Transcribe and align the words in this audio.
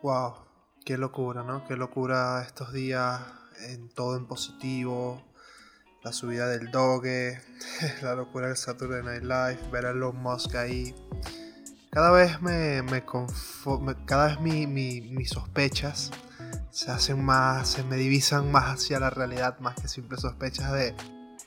Wow, 0.00 0.32
qué 0.84 0.96
locura, 0.96 1.42
¿no? 1.42 1.66
Qué 1.66 1.74
locura 1.74 2.40
estos 2.46 2.72
días 2.72 3.20
en 3.68 3.88
todo 3.88 4.16
en 4.16 4.26
positivo. 4.26 5.20
La 6.04 6.12
subida 6.12 6.46
del 6.46 6.70
Doge, 6.70 7.40
la 8.02 8.14
locura 8.14 8.46
del 8.46 8.56
Saturday 8.56 9.02
Night 9.02 9.24
Live, 9.24 9.70
ver 9.72 9.86
a 9.86 9.90
Elon 9.90 10.16
Musk 10.16 10.54
ahí. 10.54 10.94
Cada 11.90 12.12
vez 12.12 12.40
me, 12.40 12.82
me, 12.82 13.04
cada 14.06 14.28
vez 14.28 14.38
mis 14.38 15.30
sospechas 15.30 16.12
se 16.70 16.92
hacen 16.92 17.24
más, 17.24 17.68
se 17.68 17.82
me 17.82 17.96
divisan 17.96 18.52
más 18.52 18.74
hacia 18.74 19.00
la 19.00 19.10
realidad, 19.10 19.58
más 19.58 19.74
que 19.80 19.88
simples 19.88 20.20
sospechas 20.20 20.72
de, 20.72 20.94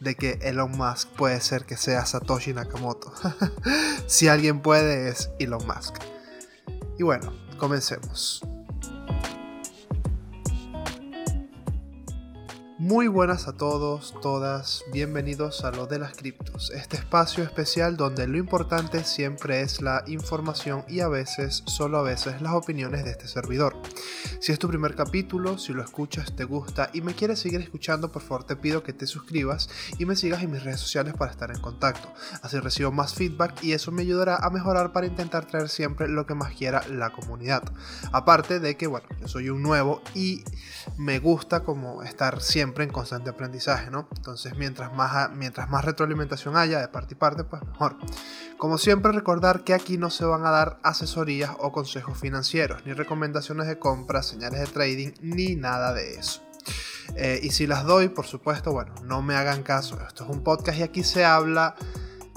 de 0.01 0.15
que 0.15 0.39
Elon 0.41 0.71
Musk 0.71 1.07
puede 1.11 1.39
ser 1.39 1.65
que 1.65 1.77
sea 1.77 2.05
Satoshi 2.05 2.53
Nakamoto. 2.53 3.13
si 4.07 4.27
alguien 4.27 4.61
puede 4.61 5.07
es 5.07 5.31
Elon 5.39 5.65
Musk. 5.65 5.95
Y 6.99 7.03
bueno, 7.03 7.33
comencemos. 7.61 8.41
Muy 12.91 13.07
buenas 13.07 13.47
a 13.47 13.53
todos, 13.53 14.13
todas, 14.21 14.83
bienvenidos 14.91 15.63
a 15.63 15.71
lo 15.71 15.87
de 15.87 15.97
las 15.97 16.13
criptos, 16.13 16.71
este 16.71 16.97
espacio 16.97 17.41
especial 17.41 17.95
donde 17.95 18.27
lo 18.27 18.37
importante 18.37 19.05
siempre 19.05 19.61
es 19.61 19.81
la 19.81 20.03
información 20.07 20.83
y 20.89 20.99
a 20.99 21.07
veces, 21.07 21.63
solo 21.67 21.99
a 21.99 22.01
veces, 22.01 22.41
las 22.41 22.51
opiniones 22.51 23.05
de 23.05 23.11
este 23.11 23.29
servidor. 23.29 23.77
Si 24.41 24.51
es 24.51 24.59
tu 24.59 24.67
primer 24.67 24.95
capítulo, 24.95 25.57
si 25.57 25.71
lo 25.71 25.81
escuchas, 25.81 26.35
te 26.35 26.43
gusta 26.43 26.89
y 26.91 26.99
me 26.99 27.15
quieres 27.15 27.39
seguir 27.39 27.61
escuchando, 27.61 28.11
por 28.11 28.23
favor 28.23 28.43
te 28.43 28.57
pido 28.57 28.83
que 28.83 28.91
te 28.91 29.07
suscribas 29.07 29.69
y 29.97 30.05
me 30.05 30.17
sigas 30.17 30.43
en 30.43 30.51
mis 30.51 30.61
redes 30.65 30.81
sociales 30.81 31.13
para 31.13 31.31
estar 31.31 31.49
en 31.49 31.61
contacto. 31.61 32.11
Así 32.41 32.59
recibo 32.59 32.91
más 32.91 33.13
feedback 33.13 33.63
y 33.63 33.71
eso 33.71 33.93
me 33.93 34.01
ayudará 34.01 34.35
a 34.35 34.49
mejorar 34.49 34.91
para 34.91 35.07
intentar 35.07 35.45
traer 35.45 35.69
siempre 35.69 36.09
lo 36.09 36.25
que 36.25 36.35
más 36.35 36.55
quiera 36.55 36.85
la 36.89 37.11
comunidad. 37.11 37.63
Aparte 38.11 38.59
de 38.59 38.75
que, 38.75 38.87
bueno, 38.87 39.07
yo 39.21 39.29
soy 39.29 39.49
un 39.49 39.61
nuevo 39.61 40.01
y 40.13 40.43
me 40.97 41.19
gusta 41.19 41.61
como 41.61 42.03
estar 42.03 42.41
siempre 42.41 42.80
en 42.81 42.89
constante 42.89 43.29
aprendizaje, 43.29 43.89
¿no? 43.91 44.07
Entonces, 44.15 44.57
mientras 44.57 44.93
más, 44.93 45.31
mientras 45.31 45.69
más 45.69 45.85
retroalimentación 45.85 46.57
haya 46.57 46.79
de 46.79 46.87
parte 46.87 47.13
y 47.13 47.17
parte, 47.17 47.43
pues 47.43 47.63
mejor. 47.63 47.97
Como 48.57 48.77
siempre, 48.77 49.11
recordar 49.11 49.63
que 49.63 49.73
aquí 49.73 49.97
no 49.97 50.09
se 50.09 50.25
van 50.25 50.45
a 50.45 50.51
dar 50.51 50.79
asesorías 50.83 51.51
o 51.59 51.71
consejos 51.71 52.17
financieros, 52.17 52.85
ni 52.85 52.93
recomendaciones 52.93 53.67
de 53.67 53.79
compra, 53.79 54.23
señales 54.23 54.59
de 54.59 54.67
trading, 54.67 55.11
ni 55.21 55.55
nada 55.55 55.93
de 55.93 56.15
eso. 56.15 56.41
Eh, 57.15 57.39
y 57.43 57.51
si 57.51 57.67
las 57.67 57.83
doy, 57.83 58.09
por 58.09 58.25
supuesto, 58.25 58.71
bueno, 58.71 58.93
no 59.03 59.21
me 59.21 59.35
hagan 59.35 59.63
caso. 59.63 59.99
Esto 60.07 60.23
es 60.23 60.29
un 60.29 60.43
podcast 60.43 60.77
y 60.79 60.83
aquí 60.83 61.03
se 61.03 61.25
habla 61.25 61.75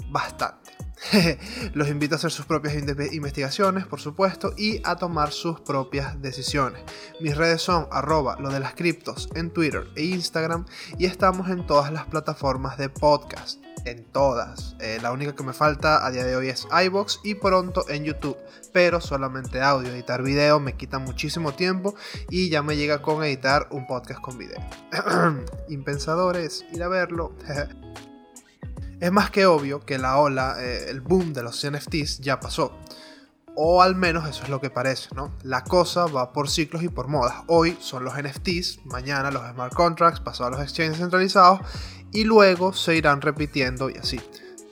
bastante. 0.08 0.63
Los 1.74 1.88
invito 1.88 2.14
a 2.14 2.18
hacer 2.18 2.30
sus 2.30 2.46
propias 2.46 2.74
investigaciones, 2.74 3.86
por 3.86 4.00
supuesto, 4.00 4.54
y 4.56 4.80
a 4.84 4.96
tomar 4.96 5.32
sus 5.32 5.60
propias 5.60 6.20
decisiones. 6.20 6.82
Mis 7.20 7.36
redes 7.36 7.62
son 7.62 7.86
arroba 7.90 8.36
lo 8.40 8.50
de 8.50 8.60
las 8.60 8.74
criptos 8.74 9.28
en 9.34 9.50
Twitter 9.50 9.86
e 9.96 10.04
Instagram 10.04 10.66
y 10.98 11.06
estamos 11.06 11.50
en 11.50 11.66
todas 11.66 11.92
las 11.92 12.06
plataformas 12.06 12.78
de 12.78 12.88
podcast. 12.88 13.62
En 13.84 14.04
todas. 14.04 14.76
Eh, 14.80 14.98
la 15.02 15.12
única 15.12 15.34
que 15.34 15.42
me 15.42 15.52
falta 15.52 16.06
a 16.06 16.10
día 16.10 16.24
de 16.24 16.36
hoy 16.36 16.48
es 16.48 16.66
iBox 16.86 17.20
y 17.22 17.34
pronto 17.34 17.86
en 17.90 18.04
YouTube. 18.04 18.38
Pero 18.72 19.00
solamente 19.02 19.60
audio. 19.60 19.92
Editar 19.92 20.22
video 20.22 20.58
me 20.58 20.74
quita 20.74 20.98
muchísimo 20.98 21.52
tiempo 21.52 21.94
y 22.30 22.48
ya 22.48 22.62
me 22.62 22.76
llega 22.76 23.02
con 23.02 23.22
editar 23.22 23.68
un 23.70 23.86
podcast 23.86 24.22
con 24.22 24.38
video. 24.38 24.58
Impensadores, 25.68 26.64
ir 26.72 26.82
a 26.82 26.88
verlo. 26.88 27.34
Es 29.04 29.12
más 29.12 29.30
que 29.30 29.44
obvio 29.44 29.84
que 29.84 29.98
la 29.98 30.16
ola, 30.16 30.56
eh, 30.58 30.86
el 30.88 31.02
boom 31.02 31.34
de 31.34 31.42
los 31.42 31.62
NFTs 31.62 32.20
ya 32.20 32.40
pasó. 32.40 32.72
O 33.54 33.82
al 33.82 33.96
menos 33.96 34.26
eso 34.26 34.44
es 34.44 34.48
lo 34.48 34.62
que 34.62 34.70
parece, 34.70 35.10
¿no? 35.14 35.30
La 35.42 35.62
cosa 35.62 36.06
va 36.06 36.32
por 36.32 36.48
ciclos 36.48 36.82
y 36.82 36.88
por 36.88 37.08
modas. 37.08 37.34
Hoy 37.46 37.76
son 37.80 38.02
los 38.02 38.14
NFTs, 38.14 38.86
mañana 38.86 39.30
los 39.30 39.42
smart 39.50 39.74
contracts, 39.74 40.20
pasado 40.20 40.52
los 40.52 40.62
exchanges 40.62 40.96
centralizados 40.96 41.60
y 42.12 42.24
luego 42.24 42.72
se 42.72 42.96
irán 42.96 43.20
repitiendo 43.20 43.90
y 43.90 43.96
así. 43.98 44.18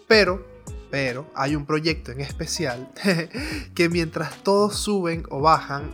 Pero, 0.08 0.46
pero 0.90 1.30
hay 1.34 1.54
un 1.54 1.66
proyecto 1.66 2.10
en 2.10 2.22
especial 2.22 2.90
que 3.74 3.90
mientras 3.90 4.42
todos 4.42 4.76
suben 4.76 5.26
o 5.28 5.42
bajan, 5.42 5.92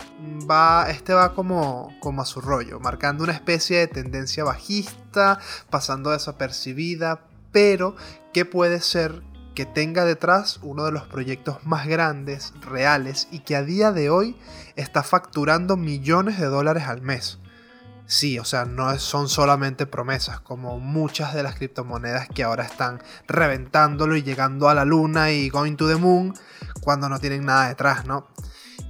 va, 0.49 0.89
este 0.91 1.13
va 1.13 1.35
como, 1.35 1.93
como 1.99 2.23
a 2.23 2.25
su 2.25 2.41
rollo, 2.41 2.79
marcando 2.79 3.25
una 3.25 3.33
especie 3.33 3.79
de 3.81 3.89
tendencia 3.89 4.45
bajista, 4.45 5.41
pasando 5.71 6.11
desapercibida, 6.11 7.28
pero 7.53 7.97
que 8.33 8.45
puede 8.45 8.81
ser 8.81 9.23
que 9.55 9.67
tenga 9.67 10.05
detrás 10.05 10.61
uno 10.63 10.85
de 10.85 10.93
los 10.93 11.03
proyectos 11.09 11.67
más 11.67 11.87
grandes, 11.89 12.53
reales 12.61 13.27
y 13.33 13.41
que 13.41 13.57
a 13.57 13.65
día 13.65 13.91
de 13.91 14.09
hoy 14.09 14.37
está 14.77 15.03
facturando 15.03 15.77
millones 15.77 16.39
de 16.39 16.47
dólares 16.47 16.85
al 16.85 17.03
mes. 17.03 17.39
Sí, 18.07 18.39
o 18.39 18.45
sea, 18.45 18.65
no 18.65 18.97
son 18.99 19.29
solamente 19.29 19.85
promesas, 19.85 20.41
como 20.41 20.79
muchas 20.79 21.35
de 21.35 21.43
las 21.43 21.57
criptomonedas 21.57 22.29
que 22.29 22.43
ahora 22.43 22.65
están 22.65 23.03
reventándolo 23.27 24.17
y 24.17 24.23
llegando 24.23 24.69
a 24.69 24.75
la 24.75 24.87
luna 24.87 25.31
y 25.31 25.51
going 25.51 25.75
to 25.75 25.89
the 25.89 25.97
moon 25.97 26.33
cuando 26.81 27.09
no 27.09 27.19
tienen 27.19 27.45
nada 27.45 27.69
detrás, 27.69 28.07
¿no? 28.07 28.29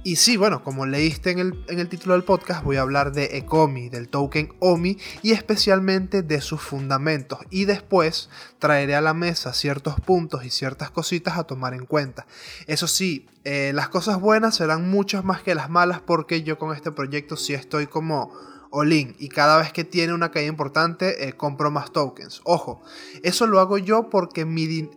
Y 0.01 0.15
sí, 0.15 0.37
bueno, 0.37 0.63
como 0.63 0.85
leíste 0.85 1.31
en 1.31 1.39
el, 1.39 1.89
título 1.89 2.13
del 2.13 2.23
podcast, 2.23 2.63
voy 2.63 2.77
a 2.77 2.81
hablar 2.81 3.11
de 3.11 3.37
Ecomi, 3.37 3.89
del 3.89 4.07
token 4.07 4.53
OMI 4.59 4.97
y 5.21 5.33
especialmente 5.33 6.21
de 6.21 6.39
sus 6.39 6.61
fundamentos. 6.61 7.39
Y 7.49 7.65
después 7.65 8.29
traeré 8.59 8.95
a 8.95 9.01
la 9.01 9.13
mesa 9.13 9.53
ciertos 9.53 9.99
puntos 9.99 10.45
y 10.45 10.51
ciertas 10.51 10.89
cositas 10.89 11.37
a 11.37 11.43
tomar 11.43 11.73
en 11.73 11.85
cuenta. 11.85 12.25
Eso 12.65 12.87
sí, 12.87 13.27
eh, 13.43 13.71
las 13.73 13.89
cosas 13.89 14.21
buenas 14.21 14.55
serán 14.55 14.89
muchas 14.89 15.25
más 15.25 15.41
que 15.41 15.53
las 15.53 15.69
malas 15.69 15.99
porque 15.99 16.43
yo 16.43 16.57
con 16.57 16.73
este 16.73 16.91
proyecto 16.91 17.35
sí 17.35 17.53
estoy 17.53 17.87
como 17.87 18.31
all-in 18.71 19.15
y 19.19 19.29
cada 19.29 19.57
vez 19.57 19.73
que 19.73 19.83
tiene 19.83 20.13
una 20.13 20.31
caída 20.31 20.49
importante 20.49 21.27
eh, 21.27 21.33
compro 21.33 21.71
más 21.71 21.91
tokens. 21.91 22.41
Ojo, 22.43 22.81
eso 23.23 23.47
lo 23.47 23.59
hago 23.59 23.77
yo 23.77 24.09
porque 24.09 24.41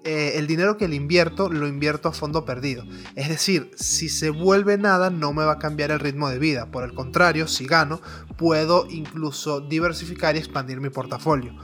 eh, 0.04 0.32
el 0.36 0.46
dinero 0.46 0.76
que 0.76 0.88
le 0.88 0.96
invierto 0.96 1.48
lo 1.48 1.66
invierto 1.66 2.08
a 2.08 2.12
fondo 2.12 2.44
perdido. 2.44 2.84
Es 3.16 3.28
decir, 3.28 3.70
si 3.76 4.08
se 4.08 4.30
vuelve 4.30 4.78
nada 4.78 5.10
no 5.10 5.32
me 5.32 5.44
va 5.44 5.52
a 5.52 5.58
cambiar 5.58 5.90
el 5.90 6.00
ritmo 6.00 6.28
de 6.28 6.38
vida. 6.38 6.70
Por 6.70 6.84
el 6.84 6.94
contrario, 6.94 7.46
si 7.48 7.66
gano, 7.66 8.00
puedo 8.36 8.86
incluso 8.90 9.60
diversificar 9.60 10.36
y 10.36 10.38
expandir 10.38 10.80
mi 10.80 10.90
portafolio 10.90 11.54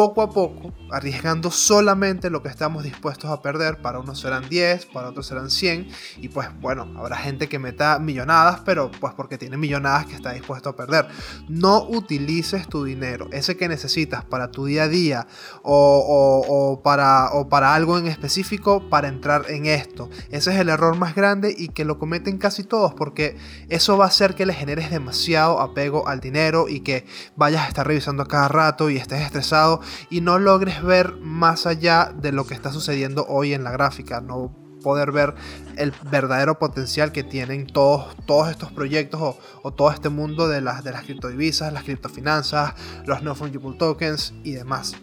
poco 0.00 0.22
a 0.22 0.30
poco, 0.30 0.72
arriesgando 0.90 1.50
solamente 1.50 2.30
lo 2.30 2.42
que 2.42 2.48
estamos 2.48 2.84
dispuestos 2.84 3.30
a 3.30 3.42
perder. 3.42 3.82
Para 3.82 3.98
unos 3.98 4.18
serán 4.18 4.48
10, 4.48 4.86
para 4.86 5.10
otros 5.10 5.26
serán 5.26 5.50
100. 5.50 5.90
Y 6.22 6.28
pues 6.30 6.48
bueno, 6.58 6.88
habrá 6.96 7.18
gente 7.18 7.50
que 7.50 7.58
meta 7.58 7.98
millonadas, 7.98 8.62
pero 8.64 8.90
pues 8.98 9.12
porque 9.12 9.36
tiene 9.36 9.58
millonadas 9.58 10.06
que 10.06 10.14
está 10.14 10.32
dispuesto 10.32 10.70
a 10.70 10.76
perder. 10.76 11.06
No 11.48 11.82
utilices 11.82 12.66
tu 12.66 12.82
dinero, 12.82 13.28
ese 13.30 13.58
que 13.58 13.68
necesitas 13.68 14.24
para 14.24 14.50
tu 14.50 14.64
día 14.64 14.84
a 14.84 14.88
día 14.88 15.26
o, 15.62 16.80
para, 16.82 17.32
o 17.34 17.50
para 17.50 17.74
algo 17.74 17.98
en 17.98 18.06
específico 18.06 18.88
para 18.88 19.08
entrar 19.08 19.50
en 19.50 19.66
esto. 19.66 20.08
Ese 20.30 20.50
es 20.50 20.58
el 20.58 20.70
error 20.70 20.96
más 20.96 21.14
grande 21.14 21.54
y 21.54 21.68
que 21.68 21.84
lo 21.84 21.98
cometen 21.98 22.38
casi 22.38 22.64
todos 22.64 22.94
porque 22.94 23.36
eso 23.68 23.98
va 23.98 24.06
a 24.06 24.08
hacer 24.08 24.34
que 24.34 24.46
le 24.46 24.54
generes 24.54 24.90
demasiado 24.90 25.60
apego 25.60 26.08
al 26.08 26.20
dinero 26.20 26.70
y 26.70 26.80
que 26.80 27.04
vayas 27.36 27.66
a 27.66 27.68
estar 27.68 27.86
revisando 27.86 28.22
a 28.22 28.28
cada 28.28 28.48
rato 28.48 28.88
y 28.88 28.96
estés 28.96 29.20
estresado 29.20 29.82
y 30.10 30.20
no 30.20 30.38
logres 30.38 30.82
ver 30.82 31.16
más 31.16 31.66
allá 31.66 32.12
de 32.14 32.32
lo 32.32 32.46
que 32.46 32.54
está 32.54 32.72
sucediendo 32.72 33.26
hoy 33.28 33.54
en 33.54 33.64
la 33.64 33.70
gráfica, 33.70 34.20
no 34.20 34.54
poder 34.80 35.12
ver 35.12 35.34
el 35.76 35.92
verdadero 36.10 36.58
potencial 36.58 37.12
que 37.12 37.22
tienen 37.22 37.66
todos, 37.66 38.16
todos 38.26 38.50
estos 38.50 38.72
proyectos 38.72 39.36
o, 39.62 39.72
todo 39.72 39.90
este 39.90 40.08
mundo 40.08 40.48
de 40.48 40.60
las, 40.60 40.82
de 40.82 40.92
las 40.92 41.04
criptodivisas, 41.04 41.72
las 41.72 41.84
criptofinanzas, 41.84 42.74
los 43.06 43.22
no 43.22 43.34
fungible 43.34 43.76
tokens 43.78 44.34
y 44.42 44.52
demás. 44.52 44.96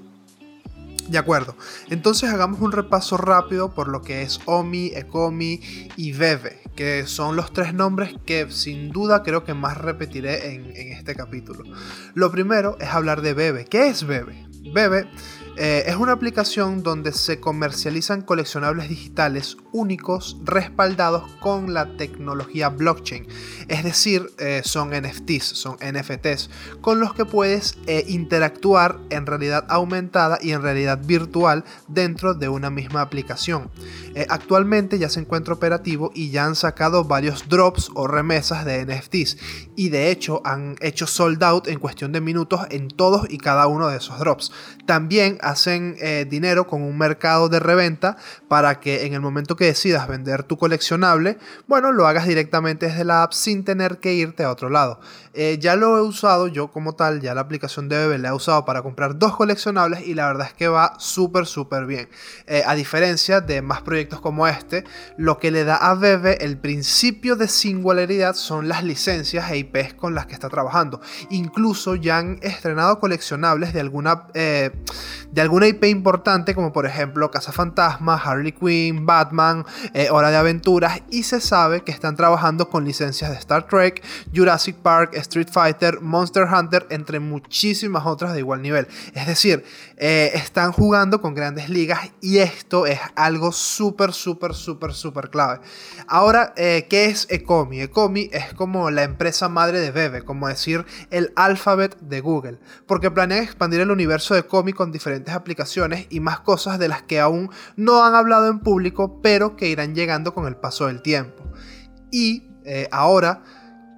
De 1.08 1.18
acuerdo, 1.18 1.56
entonces 1.90 2.30
hagamos 2.30 2.60
un 2.60 2.74
repaso 2.74 3.16
rápido 3.16 3.74
por 3.74 3.88
lo 3.88 4.02
que 4.02 4.24
es 4.24 4.42
OMI, 4.46 4.88
ECOMI 4.94 5.62
y 5.96 6.12
BEBE, 6.12 6.60
que 6.76 7.08
son 7.08 7.38
los 7.38 7.54
tres 7.54 7.74
nombres 7.74 8.14
que 8.26 8.52
sin 8.52 8.90
duda 8.90 9.24
creo 9.24 9.46
que 9.46 9.54
más 9.54 9.78
repetiré 9.78 10.54
en, 10.54 10.66
en 10.76 10.92
este 10.92 11.16
capítulo. 11.16 11.64
Lo 12.14 12.30
primero 12.30 12.76
es 12.82 12.90
hablar 12.90 13.22
de 13.22 13.34
BEBE. 13.34 13.66
¿Qué 13.66 13.88
es 13.88 14.06
BEBE? 14.06 14.47
Bebe 14.74 15.08
eh, 15.60 15.86
es 15.88 15.96
una 15.96 16.12
aplicación 16.12 16.84
donde 16.84 17.12
se 17.12 17.40
comercializan 17.40 18.22
coleccionables 18.22 18.90
digitales 18.90 19.58
únicos 19.72 20.38
respaldados 20.44 21.32
con 21.40 21.74
la 21.74 21.98
tecnología 21.98 22.70
blockchain. 22.70 23.28
Es 23.68 23.84
decir, 23.84 24.30
eh, 24.38 24.62
son 24.64 24.92
NFTs, 24.92 25.44
son 25.44 25.78
NFTs, 25.82 26.52
con 26.80 27.00
los 27.00 27.16
que 27.16 27.26
puedes 27.26 27.80
eh, 27.88 28.06
interactuar 28.08 29.00
en 29.10 29.26
realidad 29.26 29.66
aumentada 29.68 30.38
y 30.40 30.52
en 30.52 30.62
realidad 30.62 31.00
virtual 31.04 31.64
dentro 31.88 32.36
de 32.36 32.50
una 32.50 32.70
misma 32.70 33.02
aplicación. 33.02 33.72
actualmente 34.30 34.98
ya 34.98 35.10
se 35.10 35.20
encuentra 35.20 35.54
operativo 35.54 36.12
y 36.16 36.32
ya 36.32 36.46
han 36.46 36.56
sacado 36.56 37.04
varios 37.04 37.48
drops 37.50 37.92
o 37.94 38.08
remesas 38.08 38.66
de 38.66 38.84
NFTs 38.84 39.38
y 39.76 39.90
de 39.90 40.10
hecho 40.10 40.42
han 40.44 40.76
hecho 40.82 41.06
sold 41.06 41.44
out 41.44 41.68
en 41.68 41.78
cuestión 41.80 42.12
de 42.12 42.22
minutos 42.22 42.62
en 42.72 42.88
todos 42.90 43.28
y 43.30 43.38
cada 43.38 43.68
uno 43.68 43.90
de 43.90 43.98
esos 43.98 44.18
drops. 44.18 44.52
También 44.88 45.38
hacen 45.50 45.96
eh, 46.00 46.26
dinero 46.30 46.68
con 46.68 46.82
un 46.82 46.98
mercado 46.98 47.50
de 47.50 47.60
reventa 47.60 48.18
para 48.48 48.80
que 48.80 49.06
en 49.06 49.14
el 49.14 49.22
momento 49.22 49.56
que 49.56 49.66
decidas 49.66 50.08
vender 50.08 50.44
tu 50.44 50.58
coleccionable, 50.58 51.38
bueno, 51.68 51.92
lo 51.92 52.08
hagas 52.08 52.28
directamente 52.28 52.88
desde 52.88 53.04
la 53.04 53.24
app 53.24 53.34
sin 53.34 53.64
tener 53.64 54.00
que 54.00 54.14
irte 54.14 54.44
a 54.44 54.52
otro 54.52 54.70
lado. 54.70 55.00
Eh, 55.34 55.58
ya 55.60 55.76
lo 55.76 55.98
he 55.98 56.02
usado 56.02 56.48
yo 56.48 56.72
como 56.72 56.96
tal, 56.96 57.22
ya 57.22 57.36
la 57.36 57.42
aplicación 57.42 57.90
de 57.90 57.98
Bebe 57.98 58.18
la 58.18 58.30
he 58.30 58.34
usado 58.34 58.66
para 58.66 58.82
comprar 58.82 59.20
dos 59.20 59.36
coleccionables 59.36 60.08
y 60.08 60.16
la 60.16 60.26
verdad 60.26 60.48
es 60.48 60.54
que 60.54 60.68
va 60.68 60.96
súper 60.98 61.46
súper 61.46 61.86
bien. 61.86 62.10
Eh, 62.48 62.64
a 62.66 62.74
diferencia 62.74 63.40
de 63.40 63.62
más 63.62 63.82
proyectos 63.82 64.20
como 64.20 64.48
este, 64.48 64.84
lo 65.18 65.38
que 65.38 65.52
le 65.52 65.64
da 65.64 65.76
a 65.76 65.94
Bebe 65.94 66.44
el 66.44 66.58
principio 66.58 67.36
de 67.36 67.48
singularidad 67.48 68.36
son 68.36 68.68
las 68.68 68.84
licencias 68.84 69.52
e 69.52 69.58
IPs 69.58 69.94
con 69.94 70.16
las 70.16 70.26
que 70.26 70.34
está 70.34 70.50
trabajando. 70.50 71.02
Incluso 71.30 71.96
ya 71.96 72.18
han 72.18 72.40
estrenado 72.42 73.00
coleccionables 73.00 73.74
de 73.74 73.80
alguna, 73.80 74.28
de 75.38 75.42
alguna 75.44 75.68
IP 75.68 75.84
importante 75.84 76.56
como 76.56 76.74
por 76.74 76.88
ejemplo 76.88 77.30
Casa 77.30 77.52
Fantasma, 77.52 78.16
Harley 78.16 78.54
Quinn, 78.54 79.06
Batman, 79.06 79.64
Hora 80.10 80.32
de 80.32 80.38
Aventuras 80.38 81.04
y 81.12 81.22
se 81.22 81.42
sabe 81.42 81.84
que 81.84 81.92
están 81.92 82.16
trabajando 82.16 82.70
con 82.70 82.86
licencias 82.86 83.30
de 83.30 83.38
Star 83.38 83.68
Trek, 83.68 84.04
Jurassic 84.36 84.78
Park, 84.78 85.12
Street 85.14 85.50
Fighter, 85.52 86.02
Monster 86.02 86.48
Hunter, 86.52 86.88
entre 86.90 87.20
muchísimas 87.20 88.08
otras 88.08 88.34
de 88.34 88.40
igual 88.40 88.64
nivel. 88.64 88.88
Es 89.14 89.28
decir, 89.28 89.64
eh, 89.98 90.32
están 90.34 90.72
jugando 90.72 91.22
con 91.22 91.36
grandes 91.36 91.70
ligas 91.70 92.12
y 92.20 92.40
esto 92.40 92.88
es 92.88 93.00
algo 93.16 93.52
súper, 93.52 94.14
súper, 94.14 94.56
súper, 94.56 94.94
súper 94.94 95.30
clave. 95.30 95.60
Ahora, 96.08 96.54
eh, 96.58 96.88
¿qué 96.90 97.06
es 97.06 97.28
Ecomi? 97.30 97.82
Ecomi 97.82 98.30
es 98.32 98.54
como 98.56 98.90
la 98.90 99.04
empresa 99.04 99.50
madre 99.50 99.80
de 99.80 99.92
Bebe, 99.92 100.24
como 100.24 100.48
decir 100.48 100.84
el 101.12 101.32
alfabet 101.36 102.00
de 102.00 102.22
Google, 102.22 102.58
porque 102.88 103.12
planean 103.12 103.44
expandir 103.44 103.82
el 103.82 103.92
universo 103.92 104.34
de 104.34 104.42
Ecomi 104.42 104.74
con 104.74 104.92
diferentes 104.92 105.27
aplicaciones 105.36 106.08
y 106.10 106.20
más 106.20 106.40
cosas 106.40 106.80
de 106.80 106.88
las 106.88 107.04
que 107.04 107.20
aún 107.20 107.50
no 107.76 108.04
han 108.04 108.16
hablado 108.16 108.48
en 108.48 108.60
público, 108.60 109.22
pero 109.22 109.56
que 109.56 109.70
irán 109.70 109.96
llegando 109.96 110.34
con 110.34 110.48
el 110.48 110.56
paso 110.56 110.88
del 110.88 111.02
tiempo. 111.02 111.44
Y 112.12 112.50
eh, 112.66 112.88
ahora, 112.92 113.44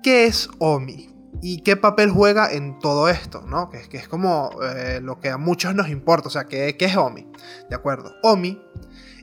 ¿qué 0.04 0.26
es 0.26 0.50
OMI? 0.60 1.10
¿Y 1.42 1.62
qué 1.62 1.78
papel 1.78 2.10
juega 2.10 2.52
en 2.52 2.80
todo 2.80 3.08
esto? 3.08 3.44
¿no? 3.48 3.70
Que, 3.70 3.88
es 3.92 4.08
como 4.08 4.52
eh, 4.64 5.00
lo 5.02 5.20
que 5.20 5.30
a 5.30 5.38
muchos 5.38 5.74
nos 5.76 5.90
importa. 5.90 6.28
O 6.28 6.32
sea, 6.32 6.46
¿qué, 6.46 6.76
¿qué, 6.78 6.86
es 6.86 6.98
OMI? 6.98 7.28
De 7.70 7.76
acuerdo. 7.76 8.14
OMI 8.24 8.60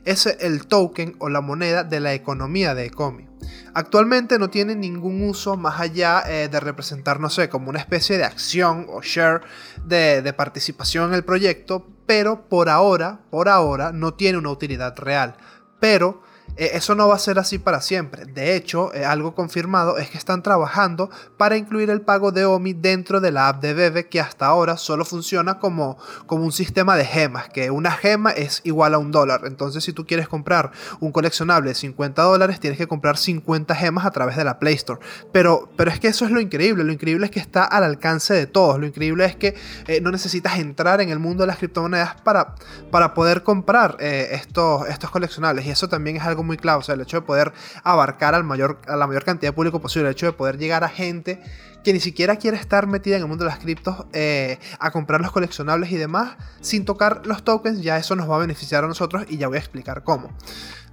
es 0.07 0.25
el 0.25 0.67
token 0.67 1.17
o 1.19 1.27
la 1.27 1.41
moneda 1.41 1.83
de 1.83 1.99
la 1.99 2.13
economía 2.13 2.73
de 2.73 2.85
Ecomi. 2.85 3.27
Actualmente 3.73 4.39
no 4.39 4.49
tiene 4.49 4.73
ningún 4.73 5.21
uso 5.21 5.57
más 5.57 5.81
allá 5.81 6.23
eh, 6.25 6.47
de 6.47 6.59
representar, 6.61 7.19
no 7.19 7.29
sé, 7.29 7.49
como 7.49 7.69
una 7.69 7.79
especie 7.79 8.17
de 8.17 8.23
acción 8.23 8.87
o 8.89 9.01
share 9.01 9.41
de 9.83 10.33
participación 10.33 11.09
en 11.09 11.15
el 11.15 11.25
proyecto, 11.25 11.85
pero 12.07 12.47
por 12.49 12.69
ahora, 12.69 13.19
por 13.29 13.49
ahora, 13.49 13.91
no 13.91 14.15
tiene 14.15 14.39
una 14.39 14.49
utilidad 14.49 14.97
real. 14.97 15.35
Pero 15.79 16.23
eh, 16.57 16.71
eso 16.73 16.95
no 16.95 17.07
va 17.07 17.15
a 17.15 17.19
ser 17.19 17.39
así 17.39 17.59
para 17.59 17.81
siempre. 17.81 18.25
De 18.25 18.55
hecho, 18.55 18.93
eh, 18.93 19.05
algo 19.05 19.35
confirmado 19.35 19.97
es 19.97 20.09
que 20.09 20.17
están 20.17 20.41
trabajando 20.41 21.09
para 21.37 21.55
incluir 21.55 21.89
el 21.89 22.01
pago 22.01 22.31
de 22.31 22.45
OMI 22.45 22.73
dentro 22.73 23.21
de 23.21 23.31
la 23.31 23.47
app 23.47 23.61
de 23.61 23.73
Bebe 23.73 24.07
que 24.07 24.19
hasta 24.19 24.47
ahora 24.47 24.77
solo 24.77 25.05
funciona 25.05 25.59
como, 25.59 25.97
como 26.25 26.43
un 26.43 26.51
sistema 26.51 26.95
de 26.95 27.05
gemas, 27.05 27.49
que 27.49 27.69
una 27.69 27.91
gema 27.91 28.31
es 28.31 28.61
igual 28.63 28.95
a 28.95 28.97
un 28.97 29.11
dólar. 29.11 29.41
Entonces 29.45 29.83
si 29.83 29.93
tú 29.93 30.05
quieres 30.05 30.27
comprar 30.27 30.71
un 30.99 31.11
coleccionable 31.11 31.69
de 31.69 31.75
50 31.75 32.23
dólares, 32.23 32.59
tienes 32.59 32.77
que 32.77 32.87
comprar 32.87 33.17
50 33.17 33.75
gemas 33.75 34.05
a 34.05 34.11
través 34.11 34.35
de 34.35 34.43
la 34.43 34.57
Play 34.57 34.73
Store. 34.73 34.99
Pero, 35.31 35.69
pero 35.77 35.91
es 35.91 35.99
que 35.99 36.07
eso 36.07 36.25
es 36.25 36.31
lo 36.31 36.41
increíble. 36.41 36.83
Lo 36.83 36.91
increíble 36.91 37.25
es 37.25 37.31
que 37.31 37.39
está 37.39 37.65
al 37.65 37.83
alcance 37.83 38.33
de 38.33 38.47
todos. 38.47 38.79
Lo 38.79 38.87
increíble 38.87 39.25
es 39.25 39.35
que 39.35 39.55
eh, 39.87 40.01
no 40.01 40.11
necesitas 40.11 40.57
entrar 40.57 41.01
en 41.01 41.09
el 41.09 41.19
mundo 41.19 41.43
de 41.43 41.47
las 41.47 41.57
criptomonedas 41.57 42.19
para, 42.21 42.55
para 42.89 43.13
poder 43.13 43.43
comprar 43.43 43.97
estos, 43.99 44.87
estos 44.87 45.11
coleccionables. 45.11 45.65
Y 45.65 45.69
eso 45.69 45.87
también 45.87 46.17
es 46.17 46.23
algo 46.23 46.43
muy 46.47 46.57
clave. 46.57 46.79
O 46.79 46.83
sea, 46.83 46.95
el 46.95 47.01
hecho 47.01 47.17
de 47.17 47.21
poder 47.21 47.53
abarcar 47.83 48.33
al 48.33 48.43
mayor, 48.43 48.79
a 48.87 48.95
la 48.95 49.05
mayor 49.05 49.23
cantidad 49.23 49.51
de 49.51 49.55
público 49.55 49.79
posible, 49.79 50.07
el 50.07 50.13
hecho 50.13 50.25
de 50.25 50.33
poder 50.33 50.57
llegar 50.57 50.83
a 50.83 50.89
gente 50.89 51.39
que 51.83 51.93
ni 51.93 51.99
siquiera 52.01 52.35
quiere 52.37 52.57
estar 52.57 52.87
metida 52.87 53.15
en 53.15 53.21
el 53.21 53.27
mundo 53.29 53.45
de 53.45 53.51
las 53.51 53.59
criptos 53.59 54.07
eh, 54.11 54.59
a 54.79 54.91
comprar 54.91 55.21
los 55.21 55.31
coleccionables 55.31 55.89
y 55.91 55.95
demás 55.95 56.35
sin 56.59 56.83
tocar 56.83 57.25
los 57.25 57.43
tokens, 57.43 57.81
ya 57.81 57.97
eso 57.97 58.15
nos 58.15 58.29
va 58.29 58.35
a 58.35 58.39
beneficiar 58.39 58.83
a 58.83 58.87
nosotros 58.87 59.23
y 59.29 59.37
ya 59.37 59.47
voy 59.47 59.55
a 59.55 59.59
explicar 59.59 60.03
cómo. 60.03 60.35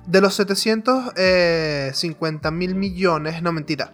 De 0.07 0.21
los 0.21 0.35
750 0.35 1.17
eh, 1.17 2.53
mil 2.53 2.75
millones, 2.77 3.43
no 3.43 3.51
mentira, 3.51 3.93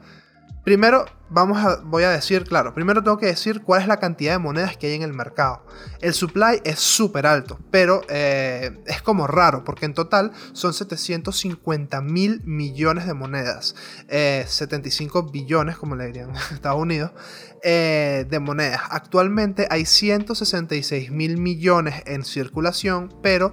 Primero, 0.71 1.05
vamos 1.31 1.59
a, 1.59 1.81
voy 1.83 2.05
a 2.05 2.11
decir, 2.11 2.45
claro, 2.45 2.73
primero 2.73 3.03
tengo 3.03 3.19
que 3.19 3.27
decir 3.27 3.61
cuál 3.63 3.83
es 3.83 3.89
la 3.89 3.99
cantidad 3.99 4.35
de 4.35 4.39
monedas 4.39 4.77
que 4.77 4.87
hay 4.87 4.95
en 4.95 5.03
el 5.03 5.13
mercado. 5.13 5.67
El 6.01 6.15
supply 6.15 6.61
es 6.63 6.79
súper 6.79 7.27
alto, 7.27 7.59
pero 7.73 8.03
eh, 8.09 8.79
es 8.87 9.03
como 9.03 9.27
raro, 9.27 9.65
porque 9.65 9.87
en 9.87 9.95
total 9.95 10.31
son 10.53 10.73
750 10.73 12.01
mil 12.03 12.41
millones 12.45 13.05
de 13.09 13.15
monedas, 13.15 13.75
75 14.07 15.19
eh, 15.19 15.31
billones, 15.33 15.77
como 15.77 15.97
le 15.97 16.07
dirían 16.07 16.31
en 16.31 16.37
Estados 16.55 16.81
Unidos, 16.81 17.11
eh, 17.65 18.27
de 18.31 18.39
monedas. 18.39 18.83
Actualmente 18.91 19.67
hay 19.71 19.87
166 19.87 21.11
mil 21.11 21.37
millones 21.37 22.05
en 22.07 22.25
circulación, 22.25 23.13
pero 23.25 23.53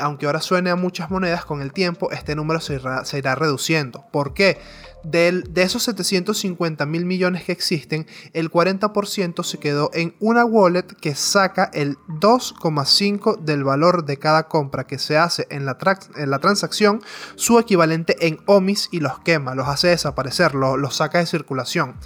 aunque 0.00 0.24
ahora 0.24 0.40
suene 0.40 0.70
a 0.70 0.76
muchas 0.76 1.10
monedas, 1.10 1.44
con 1.44 1.60
el 1.60 1.74
tiempo 1.74 2.10
este 2.10 2.34
número 2.34 2.58
se 2.60 2.76
irá, 2.76 3.04
se 3.04 3.18
irá 3.18 3.34
reduciendo. 3.34 4.06
¿Por 4.10 4.32
qué? 4.32 4.56
De 5.04 5.44
esos 5.56 5.82
750 5.84 6.86
mil 6.86 7.04
millones 7.04 7.44
que 7.44 7.52
existen, 7.52 8.06
el 8.32 8.50
40% 8.50 9.44
se 9.44 9.58
quedó 9.58 9.90
en 9.94 10.14
una 10.20 10.44
wallet 10.44 10.86
que 11.00 11.14
saca 11.14 11.70
el 11.72 11.96
2,5 12.08 13.38
del 13.40 13.64
valor 13.64 14.04
de 14.04 14.18
cada 14.18 14.48
compra 14.48 14.86
que 14.86 14.98
se 14.98 15.16
hace 15.16 15.46
en 15.50 15.66
la, 15.66 15.76
en 16.16 16.30
la, 16.30 16.38
transacción, 16.38 17.02
su 17.36 17.58
equivalente 17.58 18.26
en 18.26 18.38
OMIS 18.46 18.88
y 18.92 19.00
los 19.00 19.18
quema, 19.20 19.54
los 19.54 19.68
hace 19.68 19.88
desaparecer, 19.88 20.54
los 20.54 20.96
saca 20.96 21.18
de 21.18 21.26
circulación. 21.26 21.96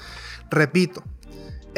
Repito, 0.50 1.02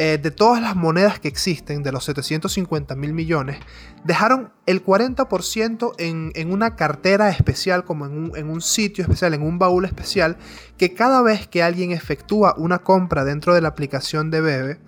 eh, 0.03 0.17
de 0.17 0.31
todas 0.31 0.59
las 0.63 0.75
monedas 0.75 1.19
que 1.19 1.27
existen, 1.27 1.83
de 1.83 1.91
los 1.91 2.05
750 2.05 2.95
mil 2.95 3.13
millones, 3.13 3.59
dejaron 4.03 4.51
el 4.65 4.83
40% 4.83 5.93
en, 5.99 6.51
una 6.51 6.75
cartera 6.75 7.29
especial, 7.29 7.83
como 7.83 8.07
en 8.07 8.13
un, 8.13 8.35
en 8.35 8.49
un, 8.49 8.61
sitio 8.61 9.03
especial, 9.03 9.35
en 9.35 9.43
un 9.43 9.59
baúl 9.59 9.85
especial, 9.85 10.37
que 10.79 10.95
cada 10.95 11.21
vez 11.21 11.47
que 11.47 11.61
alguien 11.61 11.91
efectúa 11.91 12.55
una 12.57 12.79
compra 12.79 13.23
dentro 13.25 13.53
de 13.53 13.61
la 13.61 13.67
aplicación 13.67 14.31
de 14.31 14.41
Bebe, 14.41 14.79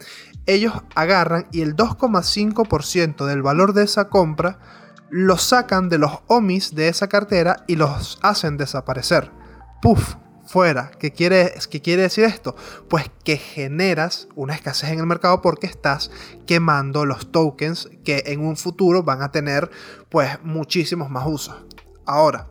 ellos 0.47 0.73
agarran 0.95 1.45
y 1.51 1.61
el 1.61 1.75
2,5% 1.75 3.27
del 3.27 3.43
valor 3.43 3.73
de 3.73 3.83
esa 3.83 4.09
compra 4.09 4.57
lo 5.11 5.37
sacan 5.37 5.89
de 5.89 5.99
los 5.99 6.21
OMIs 6.25 6.73
de 6.73 6.87
esa 6.87 7.07
cartera 7.07 7.65
y 7.67 7.75
los 7.75 8.17
hacen 8.23 8.57
desaparecer. 8.57 9.29
¡Puf! 9.79 10.15
Fuera. 10.53 10.91
¿Qué 10.99 11.11
quiere, 11.11 11.51
¿Qué 11.71 11.81
quiere 11.81 12.03
decir 12.03 12.25
esto? 12.25 12.55
Pues 12.87 13.09
que 13.23 13.37
generas 13.37 14.27
una 14.35 14.53
escasez 14.53 14.91
en 14.91 14.99
el 14.99 15.07
mercado 15.07 15.41
porque 15.41 15.65
estás 15.65 16.11
quemando 16.45 17.07
los 17.07 17.31
tokens 17.31 17.89
que 18.05 18.21
en 18.27 18.45
un 18.45 18.55
futuro 18.55 19.01
van 19.01 19.23
a 19.23 19.31
tener 19.31 19.71
pues 20.09 20.29
muchísimos 20.43 21.09
más 21.09 21.25
usos. 21.25 21.55
Ahora, 22.05 22.49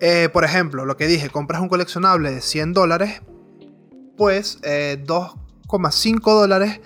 eh, 0.00 0.30
por 0.32 0.44
ejemplo, 0.44 0.86
lo 0.86 0.96
que 0.96 1.06
dije, 1.06 1.28
compras 1.28 1.60
un 1.60 1.68
coleccionable 1.68 2.30
de 2.30 2.40
100 2.40 2.72
dólares, 2.72 3.20
pues 4.16 4.58
2,5 4.62 6.16
eh, 6.16 6.20
dólares 6.24 6.80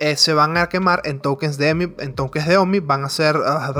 eh, 0.00 0.16
se 0.16 0.34
van 0.34 0.56
a 0.56 0.68
quemar 0.68 1.02
en 1.04 1.20
tokens 1.20 1.56
de 1.56 1.70
OMI, 1.70 1.94
en 1.98 2.14
tokens 2.14 2.48
de 2.48 2.56
OMI 2.56 2.80
van 2.80 3.04
a 3.04 3.08
ser, 3.08 3.36
ah, 3.46 3.72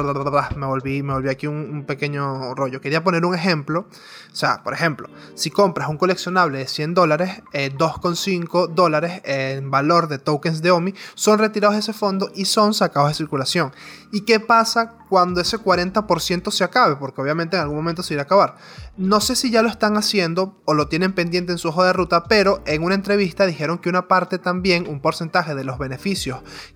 me 0.57 0.67
volví, 0.67 1.03
me 1.03 1.13
volví 1.13 1.29
aquí 1.29 1.49
un, 1.49 1.85
pequeño 1.87 2.55
rollo. 2.55 2.81
Quería 2.81 3.03
poner 3.03 3.25
un 3.25 3.35
ejemplo, 3.35 3.87
o 4.33 4.37
sea, 4.37 4.63
por 4.63 4.75
ejemplo, 4.75 5.09
si 5.35 5.51
compras 5.51 5.89
un 5.89 5.97
coleccionable 5.97 6.59
de 6.59 6.69
100 6.69 6.95
dólares, 6.95 7.43
2,5 7.53 8.69
eh, 8.69 8.73
dólares 8.73 9.23
en 9.25 9.71
valor 9.71 10.07
de 10.07 10.19
tokens 10.19 10.63
de 10.63 10.71
OMI 10.71 10.95
son 11.15 11.39
retirados 11.41 11.75
de 11.75 11.81
ese 11.81 11.93
fondo 11.93 12.31
y 12.35 12.45
son 12.45 12.75
sacados 12.75 13.09
de 13.09 13.15
circulación. 13.15 13.73
¿Y 14.13 14.21
qué 14.21 14.39
pasa 14.39 14.95
cuando 15.09 15.41
ese 15.41 15.59
40% 15.59 16.51
se 16.53 16.63
acabe? 16.63 16.95
Porque 16.97 17.21
obviamente 17.21 17.57
en 17.57 17.63
algún 17.63 17.77
momento 17.77 18.05
se 18.05 18.15
irá 18.15 18.23
a 18.23 18.27
acabar. 18.27 18.57
No 18.97 19.21
sé 19.21 19.35
si 19.35 19.51
ya 19.51 19.63
lo 19.63 19.69
están 19.69 19.97
haciendo 19.97 20.61
o 20.65 20.75
lo 20.75 20.87
tienen 20.87 21.13
pendiente 21.13 21.51
en 21.51 21.59
su 21.59 21.69
hoja 21.69 21.85
de 21.85 21.93
ruta, 21.93 22.25
pero 22.25 22.63
en 22.67 22.85
una 22.85 22.95
entrevista 22.95 23.47
dijeron 23.47 23.79
que 23.79 23.89
una 23.89 24.07
parte 24.07 24.39
también, 24.39 24.87
un 24.89 25.01
porcentaje 25.01 25.57
de 25.57 25.65
los 25.65 25.79
beneficios 25.79 26.04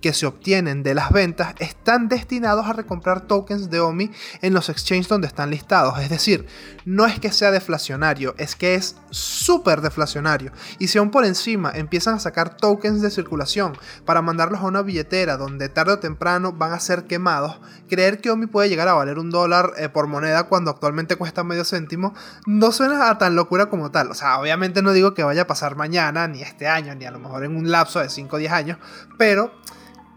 que 0.00 0.12
se 0.12 0.26
obtienen 0.26 0.82
de 0.82 0.94
las 0.94 1.10
ventas, 1.10 1.54
están 1.58 2.08
destinados 2.08 2.66
a 2.66 2.72
recomprar 2.72 3.26
tokens 3.26 3.70
de 3.70 3.80
OMI 3.80 4.10
en 4.40 4.54
los 4.54 4.68
exchanges 4.68 5.08
donde 5.08 5.26
están 5.26 5.50
listados. 5.50 5.98
Es 5.98 6.08
decir, 6.08 6.46
no 6.84 7.04
es 7.04 7.20
que 7.20 7.30
sea 7.30 7.50
deflacionario, 7.50 8.34
es 8.38 8.56
que 8.56 8.74
es 8.74 8.96
súper 9.10 9.82
deflacionario. 9.82 10.52
Y 10.78 10.88
si 10.88 10.98
aún 10.98 11.10
por 11.10 11.24
encima 11.24 11.70
empiezan 11.74 12.14
a 12.14 12.20
sacar 12.20 12.56
tokens 12.56 13.02
de 13.02 13.10
circulación 13.10 13.76
para 14.04 14.22
mandarlos 14.22 14.60
a 14.60 14.66
una 14.66 14.82
billetera 14.82 15.36
donde 15.36 15.68
tarde 15.68 15.92
o 15.92 15.98
temprano 15.98 16.52
van 16.52 16.72
a 16.72 16.80
ser 16.80 17.04
quemados, 17.04 17.60
creer 17.88 18.20
que 18.20 18.30
OMI 18.30 18.46
puede 18.46 18.68
llegar 18.68 18.88
a 18.88 18.94
valer 18.94 19.18
un 19.18 19.30
dólar 19.30 19.72
eh, 19.76 19.88
por 19.88 20.06
moneda 20.06 20.44
cuando 20.44 20.70
actualmente 20.70 21.16
cuesta 21.16 21.44
medio 21.44 21.64
céntimo 21.64 22.14
no 22.46 22.72
suena 22.72 23.10
a 23.10 23.18
tan 23.18 23.36
locura 23.36 23.66
como 23.66 23.90
tal. 23.90 24.10
O 24.10 24.14
sea, 24.14 24.38
obviamente 24.38 24.82
no 24.82 24.92
digo 24.92 25.14
que 25.14 25.24
vaya 25.24 25.42
a 25.42 25.46
pasar 25.46 25.76
mañana, 25.76 26.28
ni 26.28 26.42
este 26.42 26.68
año, 26.68 26.94
ni 26.94 27.04
a 27.04 27.10
lo 27.10 27.18
mejor 27.18 27.44
en 27.44 27.56
un 27.56 27.70
lapso 27.70 28.00
de 28.00 28.08
5 28.08 28.36
o 28.36 28.38
10 28.38 28.52
años, 28.52 28.78
pero 29.18 29.52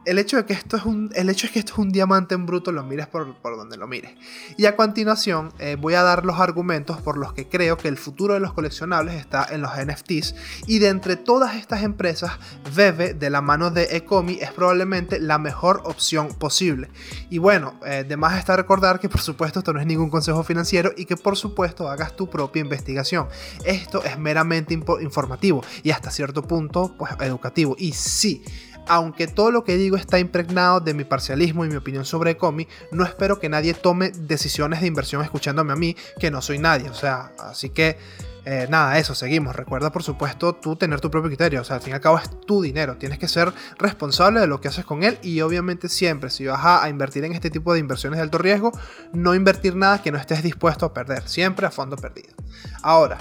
el 0.03 0.17
hecho, 0.17 0.37
de 0.37 0.45
que 0.45 0.53
esto 0.53 0.77
es 0.77 0.85
un, 0.85 1.11
el 1.13 1.29
hecho 1.29 1.45
es 1.45 1.53
que 1.53 1.59
esto 1.59 1.73
es 1.73 1.79
un 1.79 1.91
diamante 1.91 2.33
en 2.33 2.47
bruto, 2.47 2.71
lo 2.71 2.83
mires 2.83 3.05
por, 3.05 3.35
donde 3.43 3.77
lo 3.77 3.87
mires. 3.87 4.11
Y 4.57 4.65
a 4.65 4.75
continuación 4.75 5.53
eh, 5.59 5.77
voy 5.79 5.93
a 5.93 6.01
dar 6.01 6.25
los 6.25 6.39
argumentos 6.39 6.99
por 7.01 7.17
los 7.17 7.33
que 7.33 7.47
creo 7.47 7.77
que 7.77 7.87
el 7.87 7.97
futuro 7.97 8.33
de 8.33 8.39
los 8.39 8.53
coleccionables 8.53 9.15
está 9.15 9.45
en 9.51 9.61
los 9.61 9.71
NFTs. 9.77 10.33
Y 10.65 10.79
de 10.79 10.87
entre 10.87 11.17
todas 11.17 11.55
estas 11.55 11.83
empresas, 11.83 12.31
Bebe, 12.75 13.13
de 13.13 13.29
la 13.29 13.41
mano 13.41 13.69
de 13.69 13.95
Ecomi, 13.95 14.39
es 14.41 14.51
probablemente 14.51 15.19
la 15.19 15.37
mejor 15.37 15.81
opción 15.85 16.29
posible. 16.29 16.89
Y 17.29 17.37
bueno, 17.37 17.79
eh, 17.85 18.03
de 18.07 18.17
más 18.17 18.39
está 18.39 18.55
recordar 18.55 18.99
que 18.99 19.07
por 19.07 19.21
supuesto 19.21 19.59
esto 19.59 19.71
no 19.71 19.79
es 19.79 19.85
ningún 19.85 20.09
consejo 20.09 20.43
financiero 20.43 20.91
y 20.97 21.05
que 21.05 21.15
por 21.15 21.37
supuesto 21.37 21.87
hagas 21.87 22.15
tu 22.15 22.27
propia 22.27 22.61
investigación. 22.61 23.27
Esto 23.65 24.03
es 24.03 24.17
meramente 24.17 24.73
informativo 24.73 25.63
y 25.83 25.91
hasta 25.91 26.09
cierto 26.09 26.41
punto 26.41 26.95
pues 26.97 27.11
educativo. 27.19 27.75
Y 27.77 27.91
sí, 27.91 28.43
aunque 28.91 29.25
todo 29.25 29.51
lo 29.51 29.63
que 29.63 29.77
digo 29.77 29.95
está 29.95 30.19
impregnado 30.19 30.81
de 30.81 30.93
mi 30.93 31.05
parcialismo 31.05 31.63
y 31.63 31.69
mi 31.69 31.77
opinión 31.77 32.03
sobre 32.03 32.31
Ecomi, 32.31 32.67
no 32.91 33.05
espero 33.05 33.39
que 33.39 33.47
nadie 33.47 33.73
tome 33.73 34.09
decisiones 34.09 34.81
de 34.81 34.87
inversión 34.87 35.23
escuchándome 35.23 35.71
a 35.71 35.77
mí, 35.77 35.95
que 36.19 36.29
no 36.29 36.41
soy 36.41 36.59
nadie. 36.59 36.89
O 36.89 36.93
sea, 36.93 37.31
así 37.39 37.69
que 37.69 37.97
eh, 38.43 38.67
nada, 38.69 38.97
eso, 38.97 39.15
seguimos. 39.15 39.55
Recuerda, 39.55 39.93
por 39.93 40.03
supuesto, 40.03 40.55
tú 40.55 40.75
tener 40.75 40.99
tu 40.99 41.09
propio 41.09 41.29
criterio. 41.29 41.61
O 41.61 41.63
sea, 41.63 41.77
al 41.77 41.81
fin 41.81 41.91
y 41.91 41.93
al 41.93 42.01
cabo 42.01 42.19
es 42.19 42.29
tu 42.45 42.61
dinero. 42.61 42.97
Tienes 42.97 43.17
que 43.17 43.29
ser 43.29 43.53
responsable 43.79 44.41
de 44.41 44.47
lo 44.47 44.59
que 44.59 44.67
haces 44.67 44.83
con 44.83 45.03
él. 45.03 45.17
Y 45.21 45.39
obviamente, 45.39 45.87
siempre, 45.87 46.29
si 46.29 46.45
vas 46.45 46.59
a, 46.61 46.89
invertir 46.89 47.23
en 47.23 47.31
este 47.31 47.49
tipo 47.49 47.71
de 47.71 47.79
inversiones 47.79 48.17
de 48.17 48.23
alto 48.23 48.39
riesgo, 48.39 48.73
no 49.13 49.35
invertir 49.35 49.73
nada 49.73 50.01
que 50.01 50.11
no 50.11 50.17
estés 50.17 50.43
dispuesto 50.43 50.85
a 50.85 50.93
perder. 50.93 51.29
Siempre 51.29 51.65
a 51.65 51.71
fondo 51.71 51.95
perdido. 51.95 52.33
Ahora, 52.81 53.19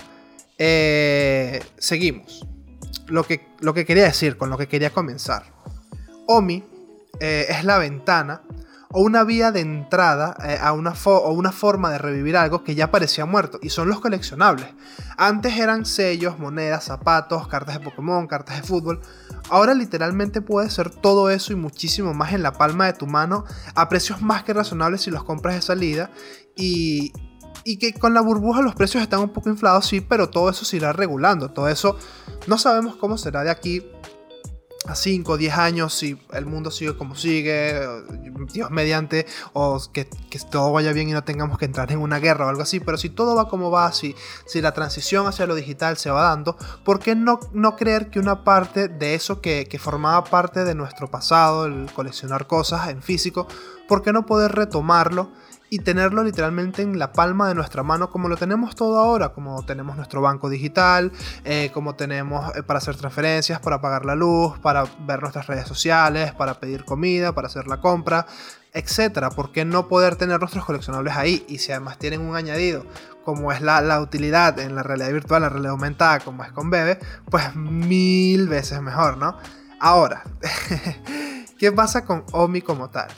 eh, 0.59 1.63
seguimos 1.79 2.45
lo 3.11 3.25
que, 3.25 3.47
lo 3.61 3.75
que 3.75 3.85
quería 3.85 4.05
decir, 4.05 4.37
con 4.37 4.51
lo 4.51 4.59
que 4.59 4.69
quería 4.69 4.91
comenzar. 4.91 5.45
OMI 6.27 6.65
eh, 7.21 7.47
es 7.49 7.65
la 7.65 7.79
ventana 7.79 8.43
o 8.93 9.03
una 9.03 9.23
vía 9.23 9.53
de 9.53 9.61
entrada 9.61 10.37
eh, 10.45 10.59
a 10.61 10.73
una 10.73 10.95
o 11.05 11.33
una 11.33 11.53
forma 11.53 11.91
de 11.91 11.99
revivir 11.99 12.37
algo 12.37 12.65
que 12.65 12.75
ya 12.75 12.91
parecía 12.91 13.25
muerto, 13.25 13.59
y 13.63 13.71
son 13.71 13.89
los 13.89 14.01
coleccionables. 14.01 14.67
Antes 15.17 15.57
eran 15.59 15.87
sellos, 15.87 16.39
monedas, 16.39 16.85
zapatos, 16.85 17.47
cartas 17.47 17.79
de 17.79 17.85
Pokémon, 17.85 18.27
cartas 18.27 18.57
de 18.57 18.63
fútbol. 18.67 19.01
Ahora 19.49 19.75
literalmente 19.75 20.41
puede 20.41 20.71
ser 20.71 20.91
todo 20.91 21.31
eso 21.31 21.53
y 21.53 21.57
muchísimo 21.57 22.15
más 22.15 22.33
en 22.33 22.43
la 22.43 22.53
palma 22.53 22.87
de 22.87 22.95
tu 22.95 23.07
mano 23.07 23.45
a 23.75 23.89
precios 23.89 24.23
más 24.23 24.43
que 24.43 24.55
razonables 24.55 25.03
si 25.03 25.11
los 25.11 25.23
compras 25.23 25.55
de 25.55 25.63
salida. 25.63 26.11
Y, 26.57 27.13
y 27.65 27.79
que 27.79 27.93
con 27.93 28.15
la 28.15 28.21
burbuja 28.21 28.63
los 28.63 28.75
precios 28.75 29.03
están 29.03 29.21
un 29.21 29.31
poco 29.31 29.49
inflados, 29.49 29.87
sí, 29.87 30.01
pero 30.01 30.31
todo 30.31 30.51
eso 30.51 30.65
se 30.65 30.77
irá 30.77 30.93
regulando. 30.93 31.51
Todo 31.51 31.69
eso 31.69 31.97
no 32.47 32.59
sabemos 32.59 32.97
cómo 32.97 33.19
será 33.19 33.43
de 33.43 33.51
aquí 33.51 33.85
a 34.87 34.95
5 34.95 35.33
o 35.33 35.37
10 35.37 35.59
años 35.59 35.95
si 35.95 36.19
el 36.33 36.47
mundo 36.47 36.71
sigue 36.71 36.97
como 36.97 37.15
sigue, 37.15 37.79
Dios 38.53 38.71
mediante, 38.71 39.27
o 39.53 39.79
que, 39.93 40.09
todo 40.51 40.73
vaya 40.73 40.93
bien 40.93 41.09
y 41.09 41.13
no 41.13 41.23
tengamos 41.23 41.59
que 41.59 41.67
entrar 41.67 41.93
en 41.93 41.99
una 41.99 42.19
guerra 42.19 42.47
o 42.47 42.49
algo 42.49 42.63
así, 42.63 42.81
pero 42.81 42.97
si 42.97 43.11
todo 43.11 43.35
va 43.35 43.49
como 43.49 43.71
va, 43.71 43.93
si, 43.93 44.15
si 44.47 44.63
la 44.63 44.73
transición 44.73 45.27
hacia 45.27 45.47
lo 45.47 45.55
digital 45.55 45.99
se 45.99 46.11
va 46.11 46.23
dando, 46.23 46.57
¿por 46.85 46.99
qué 46.99 47.15
no, 47.15 47.41
no 47.53 47.77
creer 47.77 48.11
que 48.11 48.19
una 48.19 48.43
parte 48.43 48.89
de 48.89 49.15
eso 49.15 49.41
que, 49.41 49.67
que 49.67 49.79
formaba 49.79 50.25
parte 50.25 50.65
de 50.65 50.75
nuestro 50.75 51.11
pasado, 51.11 51.67
el 51.67 51.91
coleccionar 51.93 52.47
cosas 52.47 52.89
en 52.89 53.03
físico, 53.03 53.47
¿por 53.87 54.03
qué 54.03 54.13
no 54.13 54.25
poder 54.25 54.53
retomarlo? 54.53 55.31
Y 55.71 55.79
tenerlo 55.79 56.25
literalmente 56.25 56.83
en 56.83 56.99
la 56.99 57.13
palma 57.13 57.49
de 57.49 57.55
nuestra 57.55 57.85
mano 57.85 58.11
como 58.11 58.29
lo 58.29 58.37
tenemos 58.37 58.75
todo 58.75 58.99
ahora, 58.99 59.31
como 59.31 59.65
tenemos 59.65 59.97
nuestro 59.97 60.21
banco 60.21 60.51
digital, 60.51 61.13
eh, 61.45 61.71
como 61.73 61.95
tenemos 61.95 62.55
eh, 62.57 62.65
para 62.65 62.79
hacer 62.79 62.97
transferencias, 62.97 63.61
para 63.61 63.81
pagar 63.81 64.05
la 64.05 64.17
luz, 64.17 64.59
para 64.59 64.85
ver 65.07 65.21
nuestras 65.21 65.47
redes 65.47 65.69
sociales, 65.69 66.33
para 66.33 66.55
pedir 66.55 66.85
comida, 66.85 67.33
para 67.33 67.47
hacer 67.47 67.69
la 67.69 67.81
compra, 67.81 68.27
etcétera. 68.73 69.31
¿Por 69.31 69.53
qué 69.53 69.65
no 69.65 69.87
poder 69.87 70.17
tener 70.17 70.41
nuestros 70.41 70.65
coleccionables 70.65 71.17
ahí? 71.17 71.45
Y 71.49 71.59
si 71.59 71.71
además 71.71 71.99
tienen 71.99 72.21
un 72.21 72.35
añadido 72.35 72.85
como 73.25 73.53
es 73.53 73.61
la, 73.61 73.81
la, 73.81 74.01
utilidad 74.01 74.59
en 74.59 74.75
la 74.75 74.83
realidad 74.83 75.13
virtual, 75.13 75.43
la 75.43 75.51
realidad 75.51 75.73
aumentada, 75.73 76.19
como 76.19 76.43
es 76.43 76.51
con 76.51 76.69
Bebe, 76.69 76.99
pues 77.31 77.55
mil 77.55 78.49
veces 78.49 78.81
mejor, 78.83 79.19
¿no? 79.19 79.37
Ahora, 79.79 80.25
¿qué 81.59 81.71
pasa 81.71 82.05
con 82.05 82.25
Omi 82.33 82.61
como 82.61 82.91
tal? 82.91 83.09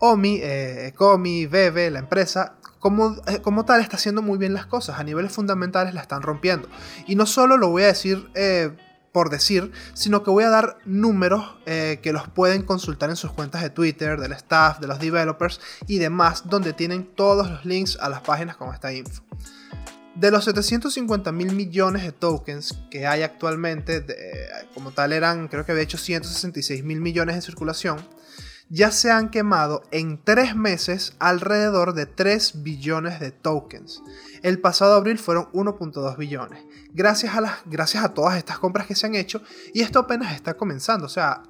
Omi, 0.00 0.40
eh, 0.42 0.92
Comi, 0.96 1.46
Bebe, 1.46 1.90
la 1.90 2.00
empresa, 2.00 2.56
como, 2.80 3.14
eh, 3.26 3.40
como, 3.42 3.64
tal 3.64 3.80
está 3.82 3.96
haciendo 3.96 4.22
muy 4.22 4.38
bien 4.38 4.54
las 4.54 4.66
cosas, 4.66 4.98
a 4.98 5.04
niveles 5.04 5.32
fundamentales 5.32 5.94
la 5.94 6.00
están 6.00 6.22
rompiendo. 6.22 6.68
Y 7.06 7.14
no 7.14 7.26
solo 7.26 7.58
lo 7.58 7.68
voy 7.68 7.84
a 7.84 7.88
decir 7.88 8.28
eh, 8.34 8.74
por 9.12 9.28
decir, 9.28 9.70
sino 9.92 10.22
que 10.22 10.30
voy 10.30 10.44
a 10.44 10.48
dar 10.50 10.78
números 10.86 11.56
eh, 11.66 11.98
que 12.02 12.12
los 12.12 12.28
pueden 12.28 12.62
consultar 12.62 13.10
en 13.10 13.16
sus 13.16 13.32
cuentas 13.32 13.60
de 13.62 13.68
Twitter, 13.68 14.18
del 14.18 14.32
staff, 14.32 14.78
de 14.78 14.86
los 14.86 14.98
developers 14.98 15.60
y 15.86 15.98
demás, 15.98 16.44
donde 16.48 16.72
tienen 16.72 17.04
todos 17.14 17.50
los 17.50 17.64
links 17.64 17.98
a 18.00 18.08
las 18.08 18.22
páginas 18.22 18.56
con 18.56 18.72
esta 18.72 18.92
info. 18.92 19.22
De 20.14 20.30
los 20.30 20.44
750 20.44 21.32
mil 21.32 21.54
millones 21.54 22.02
de 22.02 22.12
tokens 22.12 22.78
que 22.90 23.06
hay 23.06 23.22
actualmente, 23.22 24.04
como 24.74 24.90
tal 24.92 25.12
eran, 25.12 25.48
creo 25.48 25.64
que 25.64 25.72
había 25.72 25.84
hecho 25.84 25.98
166 25.98 26.84
mil 26.84 27.00
millones 27.00 27.36
en 27.36 27.42
circulación, 27.42 27.98
ya 28.70 28.92
se 28.92 29.10
han 29.10 29.30
quemado 29.30 29.82
en 29.90 30.22
tres 30.22 30.54
meses 30.54 31.14
alrededor 31.18 31.92
de 31.92 32.06
3 32.06 32.62
billones 32.62 33.18
de 33.18 33.32
tokens. 33.32 34.02
El 34.42 34.60
pasado 34.60 34.94
abril 34.94 35.18
fueron 35.18 35.46
1.2 35.52 36.16
billones. 36.16 36.64
Gracias 36.94 37.34
a, 37.34 37.40
las, 37.40 37.58
gracias 37.66 38.04
a 38.04 38.14
todas 38.14 38.38
estas 38.38 38.58
compras 38.58 38.86
que 38.86 38.94
se 38.94 39.06
han 39.06 39.16
hecho 39.16 39.42
y 39.74 39.82
esto 39.82 39.98
apenas 39.98 40.34
está 40.34 40.54
comenzando. 40.54 41.06
O 41.06 41.10
sea, 41.10 41.42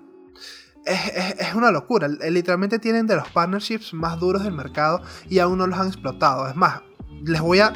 es, 0.87 1.55
una 1.55 1.71
locura. 1.71 2.09
Literalmente 2.09 2.79
tienen 2.79 3.07
de 3.07 3.17
los 3.17 3.29
partnerships 3.29 3.93
más 3.93 4.19
duros 4.19 4.43
del 4.43 4.55
mercado 4.55 5.03
y 5.29 5.39
aún 5.39 5.59
no 5.59 5.67
los 5.67 5.79
han 5.79 5.89
explotado. 5.89 6.49
Es 6.49 6.57
más, 6.57 6.81
les 7.23 7.41
voy 7.41 7.61
a... 7.61 7.75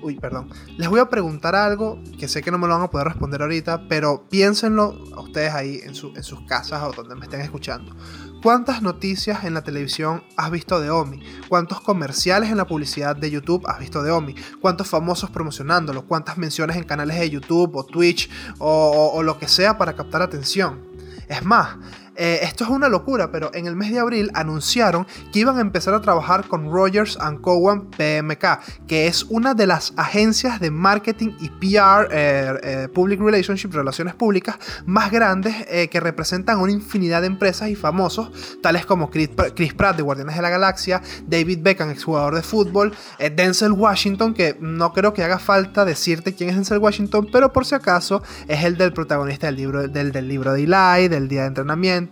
Uy, 0.00 0.14
perdón. 0.14 0.48
Les 0.76 0.88
voy 0.88 1.00
a 1.00 1.10
preguntar 1.10 1.56
algo 1.56 2.00
que 2.18 2.28
sé 2.28 2.40
que 2.40 2.52
no 2.52 2.58
me 2.58 2.68
lo 2.68 2.74
van 2.74 2.84
a 2.84 2.90
poder 2.90 3.08
responder 3.08 3.42
ahorita, 3.42 3.88
pero 3.88 4.28
piénsenlo 4.28 4.96
a 5.14 5.20
ustedes 5.20 5.52
ahí 5.52 5.80
en, 5.82 5.88
en 5.88 6.22
sus 6.22 6.40
casas 6.46 6.82
o 6.84 6.92
donde 6.92 7.16
me 7.16 7.24
estén 7.24 7.40
escuchando. 7.40 7.94
¿Cuántas 8.42 8.82
noticias 8.82 9.42
en 9.42 9.54
la 9.54 9.64
televisión 9.64 10.22
has 10.36 10.52
visto 10.52 10.80
de 10.80 10.90
Omi? 10.90 11.20
¿Cuántos 11.48 11.80
comerciales 11.80 12.50
en 12.50 12.56
la 12.56 12.68
publicidad 12.68 13.16
de 13.16 13.32
YouTube 13.32 13.66
has 13.66 13.80
visto 13.80 14.00
de 14.04 14.12
Omi? 14.12 14.36
¿Cuántos 14.60 14.86
famosos 14.86 15.28
promocionándolo? 15.30 16.06
¿Cuántas 16.06 16.38
menciones 16.38 16.76
en 16.76 16.84
canales 16.84 17.18
de 17.18 17.30
YouTube 17.30 17.74
o 17.74 17.84
Twitch 17.84 18.30
o, 18.58 19.10
o 19.12 19.22
lo 19.24 19.38
que 19.40 19.48
sea 19.48 19.76
para 19.76 19.94
captar 19.94 20.22
atención? 20.22 20.86
Es 21.28 21.44
más, 21.44 21.78
eh, 22.18 22.40
esto 22.42 22.64
es 22.64 22.70
una 22.70 22.88
locura, 22.88 23.30
pero 23.30 23.52
en 23.54 23.68
el 23.68 23.76
mes 23.76 23.92
de 23.92 24.00
abril 24.00 24.30
anunciaron 24.34 25.06
que 25.32 25.38
iban 25.38 25.56
a 25.58 25.60
empezar 25.60 25.94
a 25.94 26.00
trabajar 26.00 26.48
con 26.48 26.72
Rogers 26.72 27.16
Cowan 27.40 27.90
PMK, 27.90 28.86
que 28.88 29.06
es 29.06 29.22
una 29.28 29.54
de 29.54 29.68
las 29.68 29.92
agencias 29.96 30.58
de 30.58 30.72
marketing 30.72 31.30
y 31.38 31.48
PR, 31.50 32.08
eh, 32.10 32.60
eh, 32.62 32.88
Public 32.92 33.20
Relationship, 33.20 33.72
Relaciones 33.72 34.16
Públicas, 34.16 34.58
más 34.84 35.12
grandes 35.12 35.54
que 35.90 36.00
representan 36.00 36.58
una 36.58 36.72
infinidad 36.72 37.20
de 37.20 37.28
empresas 37.28 37.68
y 37.68 37.76
famosos, 37.76 38.32
tales 38.62 38.84
como 38.84 39.10
Chris, 39.10 39.28
Pratt 39.28 39.96
de 39.96 40.02
Guardianes 40.02 40.34
de 40.34 40.42
la 40.42 40.50
Galaxia, 40.50 41.00
David 41.26 41.60
Beckham, 41.62 41.90
exjugador 41.90 42.34
de 42.34 42.42
fútbol, 42.42 42.94
Denzel 43.18 43.72
Washington, 43.72 44.34
que 44.34 44.56
no 44.60 44.92
creo 44.92 45.12
que 45.12 45.22
haga 45.22 45.38
falta 45.38 45.84
decirte 45.84 46.34
quién 46.34 46.50
es 46.50 46.56
Denzel 46.56 46.78
Washington, 46.78 47.28
pero 47.30 47.52
por 47.52 47.64
si 47.64 47.76
acaso 47.76 48.22
es 48.48 48.64
el 48.64 48.76
del 48.76 48.92
protagonista 48.92 49.46
del 49.46 49.56
libro, 49.56 49.86
del, 49.86 50.10
del 50.10 50.26
libro 50.26 50.52
de 50.52 50.64
Eli, 50.64 51.08
del 51.08 51.28
día 51.28 51.42
de 51.42 51.48
entrenamiento 51.48 52.07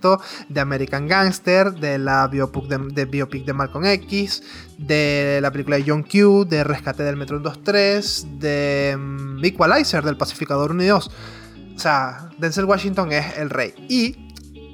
de 0.48 0.60
American 0.60 1.08
Gangster, 1.08 1.72
de 1.72 1.98
la 1.98 2.26
biopic 2.28 2.64
de, 2.64 3.06
de 3.06 3.52
Malcolm 3.52 3.84
X, 3.86 4.42
de 4.78 5.38
la 5.42 5.50
película 5.50 5.76
de 5.76 5.84
John 5.86 6.02
Q, 6.02 6.44
de 6.44 6.64
Rescate 6.64 7.02
del 7.02 7.16
Metro 7.16 7.40
23, 7.40 8.26
de 8.38 8.94
um, 8.96 9.44
Equalizer, 9.44 10.04
del 10.04 10.16
Pacificador 10.16 10.72
1 10.72 10.82
y 10.82 10.86
2. 10.86 11.10
O 11.76 11.78
sea, 11.78 12.30
Denzel 12.38 12.64
Washington 12.64 13.12
es 13.12 13.38
el 13.38 13.50
rey. 13.50 13.74
Y 13.88 14.26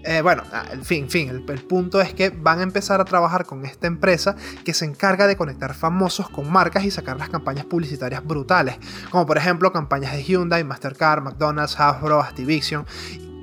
eh, 0.05 0.21
bueno, 0.21 0.43
ah, 0.53 0.65
el 0.73 0.85
fin, 0.85 1.09
fin, 1.09 1.29
el, 1.29 1.45
el, 1.49 1.63
punto 1.63 2.01
es 2.01 2.13
que 2.13 2.31
van 2.31 2.59
a 2.59 2.63
empezar 2.63 3.01
a 3.01 3.05
trabajar 3.05 3.47
con 3.47 3.65
esta 3.65 3.87
empresa 3.87 4.35
que 4.65 4.75
se 4.75 4.85
encarga 4.85 5.29
de 5.29 5.37
conectar 5.37 5.75
famosos 5.75 6.29
con 6.29 6.51
marcas 6.51 6.85
y 6.85 6.91
sacar 6.91 7.19
las 7.19 7.29
campañas 7.29 7.67
publicitarias 7.67 8.25
brutales, 8.25 8.77
como 9.11 9.27
por 9.27 9.39
ejemplo 9.39 9.73
campañas 9.73 10.13
de 10.13 10.25
Hyundai, 10.25 10.65
Mastercard, 10.65 11.23
McDonald's, 11.23 11.79
Hasbro, 11.79 12.21
Activision 12.21 12.85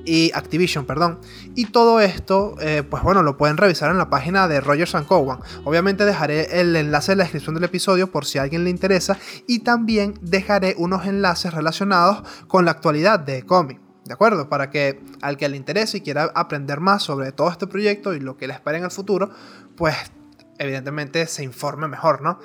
y 0.09 0.31
Activision, 0.33 0.85
perdón. 0.85 1.19
Y 1.55 1.65
todo 1.65 1.99
esto, 1.99 2.55
eh, 2.59 2.81
pues 2.81 3.03
bueno, 3.03 3.21
lo 3.21 3.37
pueden 3.37 3.57
revisar 3.57 3.91
en 3.91 3.99
la 3.99 4.09
página 4.09 4.47
de 4.47 4.59
Rogers 4.59 4.95
Cowan. 5.07 5.39
Obviamente 5.65 6.03
dejaré 6.03 6.59
el 6.59 6.75
enlace 6.75 7.11
en 7.11 7.19
la 7.19 7.25
descripción 7.25 7.53
del 7.53 7.65
episodio 7.65 8.11
por 8.11 8.25
si 8.25 8.39
a 8.39 8.41
alguien 8.41 8.63
le 8.63 8.71
interesa 8.71 9.19
y 9.45 9.59
también 9.59 10.15
dejaré 10.21 10.73
unos 10.79 11.05
enlaces 11.05 11.53
relacionados 11.53 12.23
con 12.47 12.65
la 12.65 12.71
actualidad 12.71 13.19
de 13.19 13.43
Comic. 13.43 13.79
¿De 14.03 14.13
acuerdo? 14.13 14.49
Para 14.49 14.71
que 14.71 14.99
al 15.21 15.37
que 15.37 15.47
le 15.47 15.57
interese 15.57 15.97
y 15.97 16.01
quiera 16.01 16.31
aprender 16.33 16.79
más 16.79 17.03
sobre 17.03 17.31
todo 17.31 17.51
este 17.51 17.67
proyecto 17.67 18.15
y 18.15 18.19
lo 18.19 18.35
que 18.35 18.47
le 18.47 18.53
espera 18.53 18.79
en 18.79 18.85
el 18.85 18.91
futuro, 18.91 19.29
pues 19.77 19.95
evidentemente 20.57 21.27
se 21.27 21.43
informe 21.43 21.87
mejor, 21.87 22.23
¿no? 22.23 22.39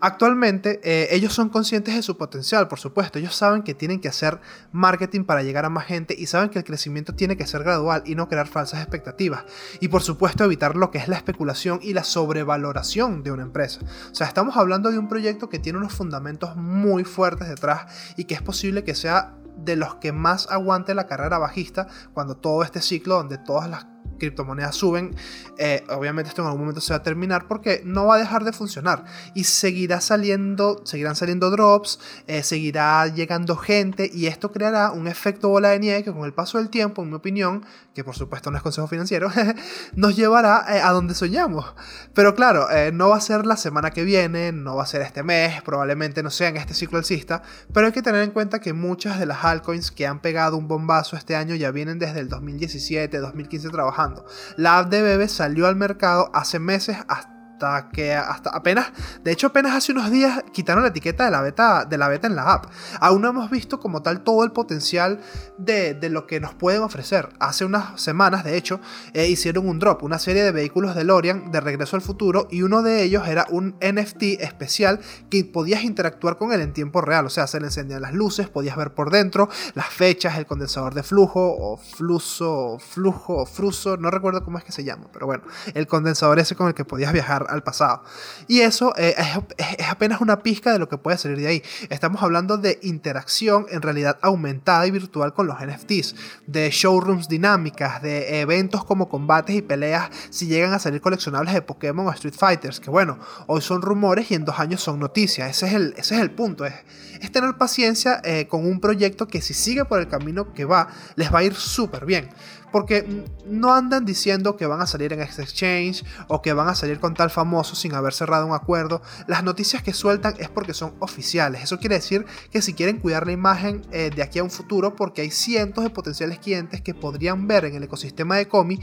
Actualmente 0.00 0.80
eh, 0.84 1.08
ellos 1.10 1.32
son 1.32 1.48
conscientes 1.48 1.94
de 1.94 2.02
su 2.02 2.16
potencial, 2.16 2.68
por 2.68 2.78
supuesto. 2.78 3.18
Ellos 3.18 3.34
saben 3.34 3.62
que 3.62 3.74
tienen 3.74 4.00
que 4.00 4.08
hacer 4.08 4.40
marketing 4.70 5.24
para 5.24 5.42
llegar 5.42 5.64
a 5.64 5.70
más 5.70 5.86
gente 5.86 6.14
y 6.16 6.26
saben 6.26 6.50
que 6.50 6.58
el 6.58 6.64
crecimiento 6.64 7.14
tiene 7.14 7.36
que 7.36 7.46
ser 7.46 7.64
gradual 7.64 8.02
y 8.06 8.14
no 8.14 8.28
crear 8.28 8.46
falsas 8.46 8.80
expectativas. 8.80 9.44
Y 9.80 9.88
por 9.88 10.02
supuesto 10.02 10.44
evitar 10.44 10.76
lo 10.76 10.90
que 10.90 10.98
es 10.98 11.08
la 11.08 11.16
especulación 11.16 11.80
y 11.82 11.94
la 11.94 12.04
sobrevaloración 12.04 13.22
de 13.22 13.32
una 13.32 13.42
empresa. 13.42 13.80
O 14.10 14.14
sea, 14.14 14.28
estamos 14.28 14.56
hablando 14.56 14.90
de 14.90 14.98
un 14.98 15.08
proyecto 15.08 15.48
que 15.48 15.58
tiene 15.58 15.78
unos 15.78 15.92
fundamentos 15.92 16.56
muy 16.56 17.04
fuertes 17.04 17.48
detrás 17.48 18.14
y 18.16 18.24
que 18.24 18.34
es 18.34 18.42
posible 18.42 18.84
que 18.84 18.94
sea 18.94 19.34
de 19.56 19.76
los 19.76 19.96
que 19.96 20.12
más 20.12 20.48
aguante 20.50 20.94
la 20.94 21.06
carrera 21.06 21.38
bajista 21.38 21.88
cuando 22.14 22.36
todo 22.36 22.62
este 22.62 22.80
ciclo 22.80 23.16
donde 23.16 23.38
todas 23.38 23.68
las 23.68 23.86
criptomonedas 24.18 24.74
suben, 24.74 25.14
eh, 25.56 25.84
obviamente 25.88 26.28
esto 26.28 26.42
en 26.42 26.46
algún 26.46 26.62
momento 26.62 26.80
se 26.80 26.92
va 26.92 26.98
a 26.98 27.02
terminar 27.02 27.46
porque 27.48 27.82
no 27.84 28.06
va 28.06 28.16
a 28.16 28.18
dejar 28.18 28.44
de 28.44 28.52
funcionar 28.52 29.04
y 29.34 29.44
seguirá 29.44 30.00
saliendo, 30.00 30.80
seguirán 30.84 31.16
saliendo 31.16 31.50
drops, 31.50 31.98
eh, 32.26 32.42
seguirá 32.42 33.06
llegando 33.06 33.56
gente 33.56 34.10
y 34.12 34.26
esto 34.26 34.52
creará 34.52 34.90
un 34.90 35.08
efecto 35.08 35.48
bola 35.48 35.70
de 35.70 35.80
nieve 35.80 36.04
que 36.04 36.12
con 36.12 36.24
el 36.24 36.34
paso 36.34 36.58
del 36.58 36.68
tiempo, 36.68 37.02
en 37.02 37.10
mi 37.10 37.14
opinión, 37.14 37.64
que 37.94 38.04
por 38.04 38.14
supuesto 38.14 38.50
no 38.50 38.56
es 38.56 38.62
consejo 38.62 38.86
financiero, 38.86 39.30
nos 39.94 40.16
llevará 40.16 40.64
eh, 40.68 40.80
a 40.80 40.92
donde 40.92 41.14
soñamos. 41.14 41.74
Pero 42.14 42.34
claro, 42.34 42.68
no 42.92 43.10
va 43.10 43.16
a 43.16 43.20
ser 43.20 43.46
la 43.46 43.56
semana 43.56 43.90
que 43.90 44.04
viene, 44.04 44.52
no 44.52 44.76
va 44.76 44.82
a 44.82 44.86
ser 44.86 45.02
este 45.02 45.22
mes, 45.22 45.62
probablemente 45.62 46.22
no 46.22 46.30
sea 46.30 46.48
en 46.48 46.56
este 46.56 46.74
ciclo 46.74 46.98
alcista, 46.98 47.42
pero 47.72 47.86
hay 47.86 47.92
que 47.92 48.02
tener 48.02 48.22
en 48.22 48.30
cuenta 48.30 48.60
que 48.60 48.72
muchas 48.72 49.18
de 49.18 49.26
las 49.26 49.44
altcoins 49.44 49.90
que 49.90 50.06
han 50.06 50.20
pegado 50.20 50.56
un 50.56 50.68
bombazo 50.68 51.16
este 51.16 51.36
año 51.36 51.54
ya 51.54 51.70
vienen 51.70 51.98
desde 51.98 52.20
el 52.20 52.28
2017, 52.28 53.18
2015 53.18 53.68
trabajando 53.70 54.07
la 54.56 54.78
app 54.78 54.90
de 54.90 55.02
Bebe 55.02 55.28
salió 55.28 55.66
al 55.66 55.76
mercado 55.76 56.30
hace 56.34 56.58
meses 56.58 56.98
hasta 57.08 57.37
hasta 57.58 57.88
que 57.90 58.14
hasta 58.14 58.50
apenas, 58.50 58.92
de 59.24 59.32
hecho 59.32 59.48
apenas 59.48 59.74
hace 59.74 59.90
unos 59.90 60.10
días 60.10 60.44
quitaron 60.52 60.84
la 60.84 60.90
etiqueta 60.90 61.24
de 61.24 61.30
la 61.32 61.42
beta, 61.42 61.84
de 61.84 61.98
la 61.98 62.08
beta 62.08 62.28
en 62.28 62.36
la 62.36 62.52
app. 62.52 62.66
Aún 63.00 63.22
no 63.22 63.30
hemos 63.30 63.50
visto 63.50 63.80
como 63.80 64.00
tal 64.00 64.22
todo 64.22 64.44
el 64.44 64.52
potencial 64.52 65.20
de, 65.58 65.94
de 65.94 66.08
lo 66.08 66.26
que 66.26 66.38
nos 66.38 66.54
pueden 66.54 66.82
ofrecer. 66.82 67.30
Hace 67.40 67.64
unas 67.64 68.00
semanas, 68.00 68.44
de 68.44 68.56
hecho, 68.56 68.80
eh, 69.12 69.28
hicieron 69.28 69.68
un 69.68 69.80
drop, 69.80 70.04
una 70.04 70.20
serie 70.20 70.44
de 70.44 70.52
vehículos 70.52 70.94
de 70.94 71.02
Lorian 71.02 71.50
de 71.50 71.60
regreso 71.60 71.96
al 71.96 72.02
futuro 72.02 72.46
y 72.50 72.62
uno 72.62 72.82
de 72.82 73.02
ellos 73.02 73.26
era 73.26 73.46
un 73.50 73.76
NFT 73.80 74.40
especial 74.40 75.00
que 75.28 75.44
podías 75.44 75.82
interactuar 75.82 76.36
con 76.36 76.52
él 76.52 76.60
en 76.60 76.72
tiempo 76.72 77.00
real. 77.00 77.26
O 77.26 77.30
sea, 77.30 77.48
se 77.48 77.58
le 77.58 77.66
encendían 77.66 78.02
las 78.02 78.14
luces, 78.14 78.48
podías 78.48 78.76
ver 78.76 78.94
por 78.94 79.10
dentro 79.10 79.48
las 79.74 79.88
fechas, 79.88 80.38
el 80.38 80.46
condensador 80.46 80.94
de 80.94 81.02
flujo 81.02 81.56
o 81.58 81.76
fluso, 81.76 82.78
flujo 82.78 83.38
o 83.38 83.46
fruso, 83.46 83.96
no 83.96 84.10
recuerdo 84.10 84.44
cómo 84.44 84.58
es 84.58 84.64
que 84.64 84.72
se 84.72 84.84
llama, 84.84 85.06
pero 85.12 85.26
bueno, 85.26 85.42
el 85.74 85.88
condensador 85.88 86.38
ese 86.38 86.54
con 86.54 86.68
el 86.68 86.74
que 86.74 86.84
podías 86.84 87.12
viajar 87.12 87.47
al 87.48 87.62
pasado. 87.62 88.02
Y 88.46 88.60
eso 88.60 88.94
eh, 88.96 89.14
es, 89.56 89.88
apenas 89.88 90.20
una 90.20 90.42
pizca 90.42 90.72
de 90.72 90.78
lo 90.78 90.88
que 90.88 90.98
puede 90.98 91.18
salir 91.18 91.38
de 91.38 91.46
ahí. 91.46 91.62
Estamos 91.90 92.22
hablando 92.22 92.56
de 92.56 92.78
interacción 92.82 93.66
en 93.70 93.82
realidad 93.82 94.18
aumentada 94.22 94.86
y 94.86 94.90
virtual 94.90 95.34
con 95.34 95.46
los 95.46 95.56
NFTs, 95.60 96.14
de 96.46 96.70
showrooms 96.70 97.28
dinámicas, 97.28 98.02
de 98.02 98.40
eventos 98.40 98.84
como 98.84 99.08
combates 99.08 99.56
y 99.56 99.62
peleas 99.62 100.10
si 100.30 100.46
llegan 100.46 100.72
a 100.72 100.78
salir 100.78 101.00
coleccionables 101.00 101.54
de 101.54 101.62
Pokémon 101.62 102.06
o 102.06 102.10
Street 102.12 102.34
Fighters, 102.34 102.80
que 102.80 102.90
bueno, 102.90 103.18
hoy 103.46 103.60
son 103.60 103.82
rumores 103.82 104.30
y 104.30 104.34
en 104.34 104.44
dos 104.44 104.58
años 104.58 104.82
son 104.82 104.98
noticias. 104.98 105.50
Ese 105.50 105.66
es 105.66 105.72
el, 105.74 105.94
ese 105.96 106.14
es 106.16 106.20
el 106.20 106.30
punto, 106.30 106.64
es, 106.64 106.74
es 107.20 107.32
tener 107.32 107.56
paciencia 107.56 108.20
eh, 108.24 108.46
con 108.48 108.66
un 108.66 108.80
proyecto 108.80 109.26
que 109.28 109.40
si 109.40 109.54
sigue 109.54 109.84
por 109.84 110.00
el 110.00 110.08
camino 110.08 110.52
que 110.52 110.64
va, 110.64 110.88
les 111.16 111.32
va 111.32 111.40
a 111.40 111.44
ir 111.44 111.54
súper 111.54 112.06
bien. 112.06 112.28
Porque 112.70 113.24
no 113.46 113.72
andan 113.72 114.04
diciendo 114.04 114.56
que 114.56 114.66
van 114.66 114.82
a 114.82 114.86
salir 114.86 115.14
en 115.14 115.22
este 115.22 115.40
exchange 115.40 116.04
o 116.28 116.42
que 116.42 116.52
van 116.52 116.68
a 116.68 116.74
salir 116.74 117.00
con 117.00 117.14
tal 117.14 117.30
famoso 117.30 117.74
sin 117.74 117.94
haber 117.94 118.12
cerrado 118.12 118.46
un 118.46 118.52
acuerdo. 118.52 119.00
Las 119.26 119.42
noticias 119.42 119.82
que 119.82 119.94
sueltan 119.94 120.34
es 120.38 120.50
porque 120.50 120.74
son 120.74 120.94
oficiales. 120.98 121.62
Eso 121.62 121.78
quiere 121.78 121.94
decir 121.94 122.26
que 122.50 122.60
si 122.60 122.74
quieren 122.74 122.98
cuidar 122.98 123.26
la 123.26 123.32
imagen 123.32 123.86
eh, 123.90 124.10
de 124.14 124.22
aquí 124.22 124.38
a 124.38 124.42
un 124.42 124.50
futuro, 124.50 124.96
porque 124.96 125.22
hay 125.22 125.30
cientos 125.30 125.82
de 125.82 125.88
potenciales 125.88 126.40
clientes 126.40 126.82
que 126.82 126.92
podrían 126.92 127.46
ver 127.46 127.64
en 127.64 127.74
el 127.74 127.84
ecosistema 127.84 128.36
de 128.36 128.48
Comi 128.48 128.78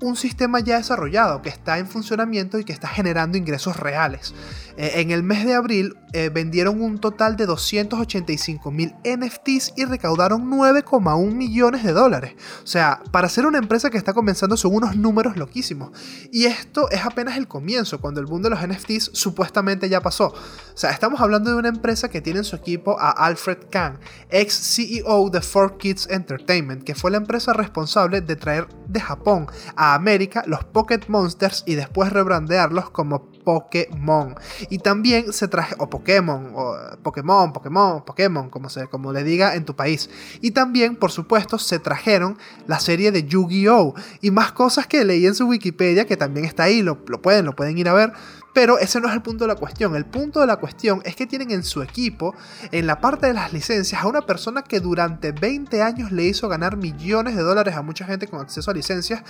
un 0.00 0.16
sistema 0.16 0.60
ya 0.60 0.76
desarrollado 0.76 1.40
que 1.40 1.48
está 1.48 1.78
en 1.78 1.86
funcionamiento 1.86 2.58
y 2.58 2.64
que 2.64 2.72
está 2.72 2.88
generando 2.88 3.38
ingresos 3.38 3.76
reales. 3.76 4.34
Eh, 4.76 4.92
en 4.96 5.10
el 5.10 5.22
mes 5.22 5.46
de 5.46 5.54
abril 5.54 5.96
eh, 6.12 6.28
vendieron 6.28 6.82
un 6.82 6.98
total 6.98 7.36
de 7.36 7.46
285 7.46 8.70
mil 8.70 8.94
NFTs 9.04 9.72
y 9.76 9.84
recaudaron 9.86 10.50
9,1 10.50 11.32
millones 11.32 11.82
de 11.82 11.92
dólares. 11.92 12.34
O 12.62 12.66
sea, 12.66 13.02
para 13.10 13.28
ser 13.28 13.46
una 13.46 13.58
empresa 13.58 13.88
que 13.88 13.96
está 13.96 14.12
comenzando 14.12 14.56
son 14.56 14.74
unos 14.74 14.96
números 14.96 15.36
loquísimos. 15.36 15.90
Y 16.30 16.44
esto 16.44 16.90
es 16.90 17.04
apenas 17.04 17.36
el 17.38 17.48
comienzo, 17.48 18.00
cuando 18.00 18.20
el 18.20 18.26
boom 18.26 18.42
de 18.42 18.50
los 18.50 18.60
NFTs 18.60 19.10
supuestamente 19.14 19.88
ya 19.88 20.00
pasó. 20.02 20.34
O 20.76 20.78
sea, 20.78 20.90
estamos 20.90 21.22
hablando 21.22 21.48
de 21.48 21.56
una 21.56 21.70
empresa 21.70 22.10
que 22.10 22.20
tiene 22.20 22.40
en 22.40 22.44
su 22.44 22.54
equipo 22.54 23.00
a 23.00 23.10
Alfred 23.10 23.60
Kahn, 23.70 23.98
ex 24.28 24.52
CEO 24.74 25.30
de 25.30 25.40
4Kids 25.40 26.10
Entertainment, 26.10 26.84
que 26.84 26.94
fue 26.94 27.10
la 27.10 27.16
empresa 27.16 27.54
responsable 27.54 28.20
de 28.20 28.36
traer 28.36 28.68
de 28.86 29.00
Japón 29.00 29.46
a 29.74 29.94
América 29.94 30.44
los 30.46 30.64
Pocket 30.64 31.00
Monsters 31.08 31.64
y 31.66 31.76
después 31.76 32.12
rebrandearlos 32.12 32.90
como 32.90 33.30
Pokémon. 33.42 34.34
Y 34.68 34.80
también 34.80 35.32
se 35.32 35.48
traje, 35.48 35.74
o 35.78 35.88
Pokémon, 35.88 36.52
o 36.54 36.76
Pokémon, 37.02 37.54
Pokémon, 37.54 38.04
Pokémon, 38.04 38.50
como, 38.50 38.68
se, 38.68 38.86
como 38.88 39.14
le 39.14 39.24
diga 39.24 39.54
en 39.54 39.64
tu 39.64 39.74
país. 39.74 40.10
Y 40.42 40.50
también, 40.50 40.96
por 40.96 41.10
supuesto, 41.10 41.58
se 41.58 41.78
trajeron 41.78 42.36
la 42.66 42.80
serie 42.80 43.12
de 43.12 43.24
Yu-Gi-Oh! 43.24 43.94
Y 44.20 44.30
más 44.30 44.52
cosas 44.52 44.86
que 44.86 45.06
leí 45.06 45.24
en 45.24 45.34
su 45.34 45.46
Wikipedia, 45.46 46.04
que 46.04 46.18
también 46.18 46.44
está 46.44 46.64
ahí, 46.64 46.82
lo, 46.82 46.98
lo 47.06 47.22
pueden, 47.22 47.46
lo 47.46 47.56
pueden 47.56 47.78
ir 47.78 47.88
a 47.88 47.94
ver. 47.94 48.12
Pero 48.56 48.78
ese 48.78 49.02
no 49.02 49.08
es 49.08 49.12
el 49.12 49.20
punto 49.20 49.44
de 49.44 49.48
la 49.48 49.56
cuestión. 49.56 49.94
El 49.96 50.06
punto 50.06 50.40
de 50.40 50.46
la 50.46 50.56
cuestión 50.56 51.02
es 51.04 51.14
que 51.14 51.26
tienen 51.26 51.50
en 51.50 51.62
su 51.62 51.82
equipo, 51.82 52.34
en 52.72 52.86
la 52.86 53.02
parte 53.02 53.26
de 53.26 53.34
las 53.34 53.52
licencias, 53.52 54.02
a 54.02 54.06
una 54.06 54.22
persona 54.22 54.62
que 54.62 54.80
durante 54.80 55.32
20 55.32 55.82
años 55.82 56.10
le 56.10 56.24
hizo 56.24 56.48
ganar 56.48 56.78
millones 56.78 57.36
de 57.36 57.42
dólares 57.42 57.76
a 57.76 57.82
mucha 57.82 58.06
gente 58.06 58.28
con 58.28 58.40
acceso 58.40 58.70
a 58.70 58.74
licencias. 58.74 59.22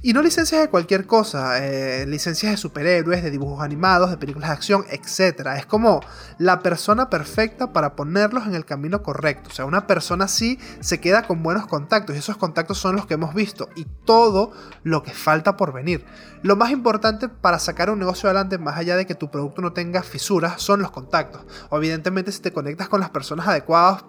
Y 0.00 0.12
no 0.12 0.22
licencias 0.22 0.60
de 0.60 0.68
cualquier 0.68 1.06
cosa, 1.08 1.58
eh, 1.58 2.06
licencias 2.06 2.52
de 2.52 2.56
superhéroes, 2.56 3.24
de 3.24 3.32
dibujos 3.32 3.64
animados, 3.64 4.10
de 4.10 4.16
películas 4.16 4.50
de 4.50 4.54
acción, 4.54 4.84
etc. 4.90 5.56
Es 5.56 5.66
como 5.66 5.98
la 6.38 6.60
persona 6.60 7.10
perfecta 7.10 7.72
para 7.72 7.96
ponerlos 7.96 8.46
en 8.46 8.54
el 8.54 8.64
camino 8.64 9.02
correcto. 9.02 9.50
O 9.50 9.52
sea, 9.52 9.64
una 9.64 9.88
persona 9.88 10.26
así 10.26 10.56
se 10.78 11.00
queda 11.00 11.24
con 11.24 11.42
buenos 11.42 11.66
contactos 11.66 12.14
y 12.14 12.20
esos 12.20 12.36
contactos 12.36 12.78
son 12.78 12.94
los 12.94 13.06
que 13.06 13.14
hemos 13.14 13.34
visto 13.34 13.70
y 13.74 13.86
todo 14.04 14.52
lo 14.84 15.02
que 15.02 15.10
falta 15.10 15.56
por 15.56 15.72
venir. 15.72 16.04
Lo 16.42 16.54
más 16.54 16.70
importante 16.70 17.28
para 17.28 17.58
sacar 17.58 17.90
un 17.90 17.98
negocio 17.98 18.28
adelante, 18.28 18.58
más 18.68 18.76
allá 18.76 18.96
de 18.96 19.06
que 19.06 19.14
tu 19.14 19.30
producto 19.30 19.62
no 19.62 19.72
tenga 19.72 20.02
fisuras, 20.02 20.60
son 20.60 20.82
los 20.82 20.90
contactos. 20.90 21.40
evidentemente, 21.72 22.30
si 22.32 22.40
te 22.40 22.52
conectas 22.52 22.90
con 22.90 23.00
las 23.00 23.08
personas 23.08 23.48
adecuadas, 23.48 24.04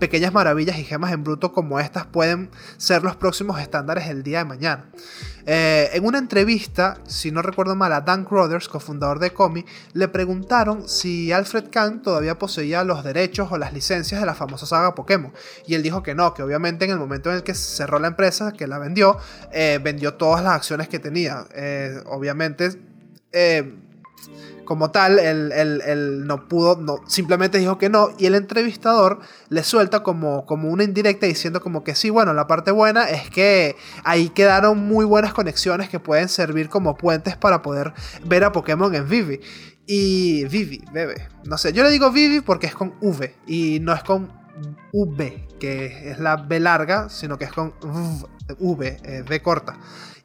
pequeñas 0.00 0.32
maravillas 0.32 0.80
y 0.80 0.84
gemas 0.84 1.12
en 1.12 1.22
bruto 1.22 1.52
como 1.52 1.78
estas 1.78 2.06
pueden 2.06 2.50
ser 2.76 3.04
los 3.04 3.14
próximos 3.14 3.60
estándares 3.60 4.08
del 4.08 4.24
día 4.24 4.38
de 4.38 4.46
mañana. 4.46 4.90
Eh, 5.46 5.90
en 5.92 6.04
una 6.04 6.18
entrevista, 6.18 6.98
si 7.06 7.30
no 7.30 7.40
recuerdo 7.40 7.76
mal, 7.76 7.92
a 7.92 8.00
Dan 8.00 8.24
Crothers, 8.24 8.68
cofundador 8.68 9.20
de 9.20 9.32
Comi, 9.32 9.64
le 9.92 10.08
preguntaron 10.08 10.88
si 10.88 11.30
Alfred 11.30 11.70
Kahn 11.70 12.02
todavía 12.02 12.36
poseía 12.36 12.82
los 12.82 13.04
derechos 13.04 13.52
o 13.52 13.58
las 13.58 13.72
licencias 13.72 14.20
de 14.20 14.26
la 14.26 14.34
famosa 14.34 14.66
saga 14.66 14.96
Pokémon. 14.96 15.32
Y 15.68 15.76
él 15.76 15.84
dijo 15.84 16.02
que 16.02 16.16
no, 16.16 16.34
que 16.34 16.42
obviamente 16.42 16.84
en 16.84 16.90
el 16.90 16.98
momento 16.98 17.30
en 17.30 17.36
el 17.36 17.42
que 17.44 17.54
cerró 17.54 18.00
la 18.00 18.08
empresa, 18.08 18.52
que 18.52 18.66
la 18.66 18.78
vendió, 18.78 19.18
eh, 19.52 19.78
vendió 19.80 20.14
todas 20.14 20.42
las 20.42 20.54
acciones 20.54 20.88
que 20.88 20.98
tenía. 20.98 21.46
Eh, 21.54 22.02
obviamente 22.06 22.90
como 24.70 24.92
tal, 24.92 25.18
él, 25.18 26.22
no 26.28 26.46
pudo, 26.46 26.76
no, 26.80 26.98
simplemente 27.08 27.58
dijo 27.58 27.76
que 27.76 27.88
no, 27.88 28.10
y 28.20 28.26
el 28.26 28.36
entrevistador 28.36 29.18
le 29.48 29.64
suelta 29.64 30.04
como, 30.04 30.46
como 30.46 30.68
una 30.68 30.84
indirecta 30.84 31.26
diciendo 31.26 31.60
como 31.60 31.82
que 31.82 31.96
sí, 31.96 32.08
bueno, 32.08 32.34
la 32.34 32.46
parte 32.46 32.70
buena 32.70 33.10
es 33.10 33.28
que 33.30 33.74
ahí 34.04 34.28
quedaron 34.28 34.78
muy 34.78 35.04
buenas 35.04 35.34
conexiones 35.34 35.88
que 35.88 35.98
pueden 35.98 36.28
servir 36.28 36.68
como 36.68 36.96
puentes 36.96 37.36
para 37.36 37.62
poder 37.62 37.94
ver 38.24 38.44
a 38.44 38.52
Pokémon 38.52 38.94
en 38.94 39.08
Vivi. 39.08 39.40
Y 39.88 40.44
Vivi, 40.44 40.84
bebé, 40.92 41.26
no 41.42 41.58
sé, 41.58 41.72
yo 41.72 41.82
le 41.82 41.90
digo 41.90 42.12
Vivi 42.12 42.40
porque 42.40 42.68
es 42.68 42.74
con 42.76 42.94
V 43.00 43.34
y 43.48 43.80
no 43.80 43.92
es 43.92 44.04
con 44.04 44.30
V, 44.92 45.48
que 45.58 46.12
es 46.12 46.20
la 46.20 46.36
B 46.36 46.60
larga, 46.60 47.08
sino 47.08 47.38
que 47.38 47.46
es 47.46 47.52
con 47.52 47.74
V, 47.82 48.28
eh, 48.50 49.24
V 49.28 49.42
corta. 49.42 49.78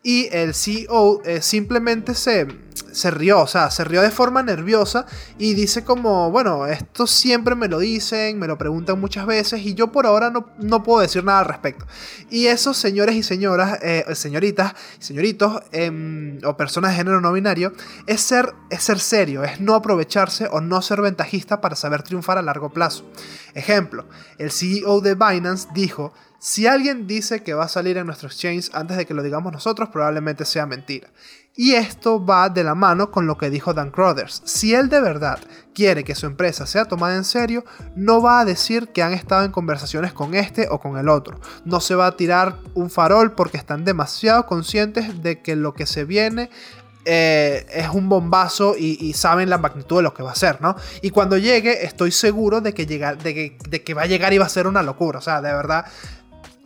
Y 0.04 0.30
el 0.32 0.54
CEO 0.54 1.24
eh, 1.24 1.42
simplemente 1.42 2.14
se, 2.14 2.46
se 2.92 3.10
rió, 3.10 3.42
o 3.42 3.48
sea, 3.48 3.72
se 3.72 3.84
rió 3.84 4.04
de 4.04 4.12
forma 4.12 4.44
nerviosa 4.44 5.08
y 5.40 5.56
dice 5.56 5.84
como, 5.84 6.30
bueno, 6.30 6.68
esto 6.68 7.08
siempre 7.08 7.56
me 7.56 7.68
lo 7.68 7.80
dicen, 7.80 8.38
me 8.38 8.46
lo 8.46 8.56
preguntan 8.58 9.00
muchas 9.00 9.26
veces 9.26 9.62
y 9.66 9.74
yo 9.74 9.92
por 9.92 10.06
ahora 10.06 10.30
no, 10.30 10.48
no 10.60 10.84
puedo 10.84 11.02
decir 11.02 11.24
nada 11.24 11.40
al 11.40 11.46
respecto. 11.46 11.88
Y 12.30 12.46
eso, 12.46 12.76
señores 12.76 13.16
y 13.16 13.24
señoras, 13.24 13.80
eh, 13.82 14.06
señoritas, 14.14 14.76
señoritos 15.00 15.64
em, 15.72 16.40
o 16.46 16.56
personas 16.56 16.92
de 16.92 16.98
género 16.98 17.20
no 17.20 17.34
binario, 17.34 17.74
es 18.06 18.22
ser, 18.22 18.54
es 18.70 18.84
ser 18.84 19.00
serio, 19.00 19.44
es 19.44 19.60
no 19.60 19.74
aprovecharse 19.74 20.48
o 20.52 20.62
no 20.62 20.84
ser 20.84 21.02
ventajista 21.02 21.62
para 21.62 21.76
saber 21.76 22.04
triunfar 22.04 22.38
a 22.38 22.44
largo 22.44 22.70
plazo. 22.70 23.06
Ejemplo, 23.56 24.06
el 24.38 24.52
CEO 24.52 25.02
de 25.02 25.16
Binance 25.16 25.68
dijo, 25.74 26.14
Si 26.46 26.68
alguien 26.68 27.08
dice 27.08 27.42
que 27.42 27.56
va 27.56 27.64
a 27.64 27.68
salir 27.68 27.98
en 27.98 28.06
nuestro 28.06 28.28
exchange 28.28 28.70
antes 28.72 28.98
de 28.98 29.08
que 29.08 29.16
lo 29.16 29.24
digamos 29.24 29.52
nosotros, 29.52 29.90
probablemente 29.90 30.46
sea 30.46 30.68
mentira. 30.68 31.08
Y 31.56 31.74
esto 31.74 32.24
va 32.24 32.50
de 32.50 32.64
la 32.64 32.76
mano 32.76 33.10
con 33.10 33.26
lo 33.26 33.36
que 33.36 33.50
dijo 33.50 33.74
Dan 33.74 33.90
Crothers. 33.90 34.44
Si 34.46 34.76
él 34.76 34.88
de 34.88 35.02
verdad 35.02 35.40
quiere 35.74 36.04
que 36.04 36.14
su 36.14 36.28
empresa 36.28 36.68
sea 36.68 36.86
tomada 36.86 37.16
en 37.16 37.24
serio, 37.24 37.66
no 37.96 38.22
va 38.22 38.42
a 38.42 38.46
decir 38.46 38.90
que 38.90 39.02
han 39.02 39.14
estado 39.14 39.44
en 39.44 39.52
conversaciones 39.52 40.14
con 40.14 40.36
este 40.36 40.68
o 40.70 40.80
con 40.80 41.00
el 41.00 41.10
otro. 41.10 41.40
No 41.66 41.80
se 41.80 41.96
va 41.96 42.06
a 42.06 42.16
tirar 42.16 42.60
un 42.76 42.92
farol 42.92 43.32
porque 43.32 43.58
están 43.58 43.84
demasiado 43.84 44.46
conscientes 44.46 45.24
de 45.24 45.42
que 45.42 45.56
lo 45.56 45.74
que 45.74 45.88
se 45.88 46.06
viene 46.06 46.52
eh, 47.06 47.66
es 47.72 47.90
un 47.90 48.08
bombazo 48.08 48.76
y, 48.78 49.14
saben 49.14 49.50
la 49.50 49.58
magnitud 49.58 49.98
de 49.98 50.04
lo 50.04 50.14
que 50.14 50.22
va 50.22 50.32
a 50.32 50.36
ser, 50.36 50.62
¿no? 50.62 50.76
Y 51.02 51.10
cuando 51.10 51.38
llegue, 51.38 51.86
estoy 51.86 52.12
seguro 52.12 52.62
de 52.62 52.74
que, 52.74 52.86
de 52.86 53.84
que 53.84 53.94
va 53.96 54.04
a 54.04 54.08
llegar 54.08 54.34
y 54.34 54.38
va 54.38 54.46
a 54.46 54.50
ser 54.50 54.68
una 54.68 54.84
locura. 54.84 55.20
O 55.20 55.22
sea, 55.22 55.42
de 55.42 55.54
verdad, 55.54 55.86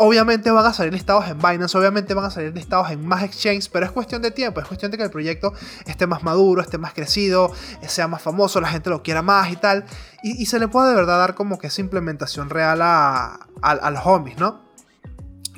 Obviamente 0.01 0.49
van 0.49 0.65
a 0.65 0.71
salir 0.71 0.93
listados 0.93 1.27
en 1.27 1.37
Binance, 1.37 1.77
obviamente 1.77 2.13
van 2.13 2.23
a 2.23 2.31
salir 2.31 2.53
listados 2.55 2.89
en 2.89 3.05
más 3.05 3.21
exchanges, 3.21 3.67
pero 3.67 3.85
es 3.85 3.91
cuestión 3.91 4.21
de 4.21 4.31
tiempo, 4.31 4.61
es 4.61 4.65
cuestión 4.65 4.91
de 4.91 4.97
que 4.97 5.03
el 5.03 5.09
proyecto 5.09 5.51
esté 5.85 6.07
más 6.07 6.23
maduro, 6.23 6.61
esté 6.61 6.77
más 6.77 6.93
crecido, 6.93 7.51
sea 7.85 8.07
más 8.07 8.21
famoso, 8.21 8.61
la 8.61 8.69
gente 8.69 8.89
lo 8.89 9.03
quiera 9.03 9.21
más 9.21 9.51
y 9.51 9.57
tal. 9.57 9.83
Y, 10.23 10.45
se 10.45 10.57
le 10.57 10.69
puede 10.69 10.91
de 10.91 10.95
verdad 10.95 11.19
dar 11.19 11.35
como 11.35 11.59
que 11.59 11.67
esa 11.67 11.81
implementación 11.81 12.49
real 12.49 12.81
a, 12.81 13.47
a 13.61 13.91
los 13.91 14.05
homies, 14.05 14.37
¿no? 14.37 14.68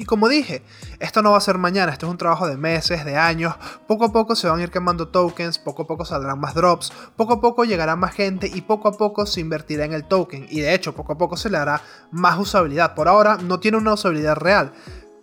Y 0.01 0.05
como 0.05 0.29
dije, 0.29 0.63
esto 0.99 1.21
no 1.21 1.29
va 1.29 1.37
a 1.37 1.41
ser 1.41 1.59
mañana, 1.59 1.91
esto 1.91 2.07
es 2.07 2.11
un 2.11 2.17
trabajo 2.17 2.47
de 2.47 2.57
meses, 2.57 3.05
de 3.05 3.17
años. 3.17 3.53
Poco 3.87 4.05
a 4.05 4.11
poco 4.11 4.35
se 4.35 4.49
van 4.49 4.59
a 4.59 4.63
ir 4.63 4.71
quemando 4.71 5.09
tokens, 5.09 5.59
poco 5.59 5.83
a 5.83 5.85
poco 5.85 6.05
saldrán 6.05 6.39
más 6.39 6.55
drops, 6.55 6.91
poco 7.15 7.33
a 7.33 7.39
poco 7.39 7.65
llegará 7.65 7.95
más 7.95 8.15
gente 8.15 8.49
y 8.51 8.61
poco 8.61 8.87
a 8.87 8.93
poco 8.93 9.27
se 9.27 9.41
invertirá 9.41 9.85
en 9.85 9.93
el 9.93 10.05
token. 10.05 10.47
Y 10.49 10.61
de 10.61 10.73
hecho, 10.73 10.95
poco 10.95 11.13
a 11.13 11.19
poco 11.19 11.37
se 11.37 11.51
le 11.51 11.57
hará 11.57 11.83
más 12.09 12.39
usabilidad. 12.39 12.95
Por 12.95 13.07
ahora 13.07 13.37
no 13.37 13.59
tiene 13.59 13.77
una 13.77 13.93
usabilidad 13.93 14.37
real. 14.37 14.73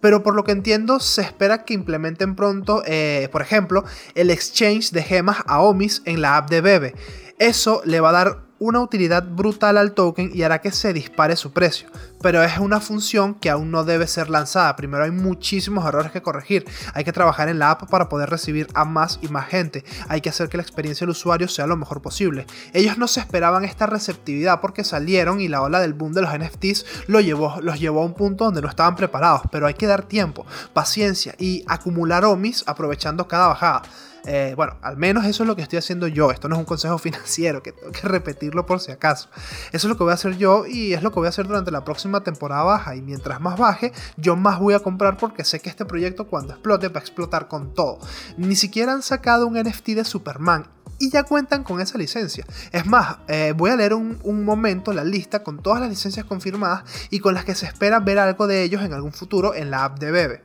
Pero 0.01 0.23
por 0.23 0.37
lo 0.37 0.45
que 0.45 0.53
entiendo, 0.53 1.01
se 1.01 1.23
espera 1.23 1.65
que 1.65 1.75
implementen 1.75 2.37
pronto, 2.37 2.85
eh, 2.87 3.29
por 3.33 3.43
ejemplo, 3.43 3.83
el 4.15 4.31
exchange 4.31 4.93
de 4.93 5.03
gemas 5.03 5.39
a 5.49 5.61
Omis 5.61 6.03
en 6.05 6.23
la 6.23 6.37
app 6.37 6.49
de 6.51 6.61
Bebe. 6.61 6.95
Eso 7.39 7.83
le 7.85 8.01
va 8.01 8.11
a 8.11 8.13
dar 8.13 8.49
una 8.59 8.81
utilidad 8.81 9.25
brutal 9.25 9.79
al 9.79 9.93
token 9.93 10.33
y 10.35 10.43
hará 10.43 10.61
que 10.61 10.73
se 10.73 10.93
dispare 10.93 11.37
su 11.37 11.53
precio. 11.53 11.89
Pero 12.21 12.43
es 12.43 12.59
una 12.59 12.81
función 12.81 13.35
que 13.35 13.51
aún 13.51 13.71
no 13.71 13.85
debe 13.85 14.07
ser 14.07 14.29
lanzada. 14.29 14.75
Primero 14.75 15.05
hay 15.05 15.13
muchísimos 15.13 15.87
errores 15.87 16.11
que 16.11 16.23
corregir. 16.23 16.65
Hay 16.95 17.05
que 17.05 17.13
trabajar 17.13 17.49
en 17.49 17.61
la 17.61 17.71
app 17.71 17.89
para 17.89 18.09
poder 18.09 18.29
recibir 18.29 18.67
a 18.75 18.85
más 18.85 19.21
y 19.23 19.29
más 19.29 19.47
gente. 19.47 19.85
Hay 20.09 20.21
que 20.21 20.29
hacer 20.31 20.49
que 20.49 20.57
la 20.57 20.65
experiencia 20.65 21.05
del 21.05 21.13
usuario 21.13 21.47
sea 21.47 21.67
lo 21.67 21.77
mejor 21.77 22.03
posible. 22.03 22.47
Ellos 22.73 22.99
no 22.99 23.07
se 23.07 23.21
esperaban 23.21 23.65
esta 23.65 23.87
receptividad 23.87 24.61
porque 24.61 24.83
salieron 24.83 25.41
y 25.41 25.47
la 25.47 25.63
ola 25.63 25.79
del 25.81 25.95
boom 25.95 26.13
de 26.13 26.23
los 26.23 26.37
NFTs 26.37 27.07
llevó, 27.07 27.61
los 27.63 27.79
llevó 27.79 28.03
a 28.03 28.07
un 28.07 28.15
punto 28.15 28.45
donde 28.45 28.63
no 28.63 28.69
estaban 28.69 28.97
preparados. 28.97 29.43
Pero 29.53 29.67
hay 29.67 29.75
que 29.75 29.87
dar 29.87 30.03
tiempo, 30.03 30.45
paciencia 30.73 31.37
y 31.39 31.65
acumular 31.69 32.25
omis 32.25 32.65
aprovechando 32.67 33.29
cada 33.29 33.49
bajada. 33.49 33.83
Eh, 34.31 34.53
bueno, 34.57 34.77
al 34.83 34.99
menos 34.99 35.25
eso 35.25 35.43
es 35.43 35.47
lo 35.47 35.57
que 35.57 35.63
estoy 35.63 35.79
haciendo 35.79 36.07
yo. 36.07 36.31
Esto 36.31 36.51
no 36.51 36.57
es 36.57 36.59
un 36.59 36.67
consejo 36.67 36.99
financiero, 36.99 37.63
que 37.63 37.73
tengo 37.73 37.91
que 37.93 38.07
repetirlo 38.07 38.67
por 38.67 38.79
si 38.81 38.93
acaso. 38.93 39.31
Eso 39.73 39.87
es 39.87 39.91
lo 39.91 39.97
que 39.97 40.05
voy 40.05 40.11
a 40.11 40.15
hacer 40.15 40.37
yo 40.37 40.67
y 40.67 40.93
es 40.93 41.03
lo 41.03 41.11
que 41.11 41.19
voy 41.19 41.27
a 41.27 41.31
hacer 41.31 41.47
durante 41.47 41.71
la 41.71 41.83
próxima 41.83 42.23
temporada 42.23 42.63
baja. 42.63 42.95
Y 42.95 43.01
mientras 43.01 43.41
más 43.41 43.59
baje, 43.59 43.91
yo 44.19 44.37
más 44.37 44.59
voy 44.59 44.75
a 44.75 44.81
comprar 44.81 45.17
porque 45.17 45.45
sé 45.45 45.61
que 45.61 45.71
este 45.71 45.87
proyecto 45.87 46.27
cuando 46.27 46.53
explote 46.53 46.89
va 46.89 47.01
a 47.01 47.03
explotar 47.03 47.49
con 47.49 47.73
todo. 47.73 48.01
Ni 48.37 48.55
siquiera 48.55 48.93
han 48.93 49.03
sacado 49.03 49.47
un 49.47 49.59
NFT 49.59 49.89
de 49.89 50.05
Superman 50.05 50.69
y 50.99 51.11
ya 51.11 51.23
cuentan 51.23 51.65
con 51.65 51.81
esa 51.81 51.97
licencia. 51.97 52.45
Es 52.71 52.85
más, 52.85 53.17
eh, 53.29 53.55
voy 53.57 53.71
a 53.71 53.77
leer 53.77 53.95
un, 53.95 54.45
momento 54.45 54.93
la 54.93 55.05
lista 55.05 55.43
con 55.43 55.63
todas 55.63 55.81
las 55.81 55.89
licencias 55.89 56.27
confirmadas 56.27 56.85
y 57.09 57.21
con 57.21 57.33
las 57.33 57.47
que 57.47 57.55
se 57.55 57.65
espera 57.65 57.99
ver 58.01 58.19
algo 58.19 58.47
de 58.47 58.63
ellos 58.63 58.83
en 58.83 58.93
algún 58.93 59.13
futuro 59.13 59.55
en 59.55 59.71
la 59.71 59.85
app 59.85 59.99
de 59.99 60.11
Bebe. 60.11 60.43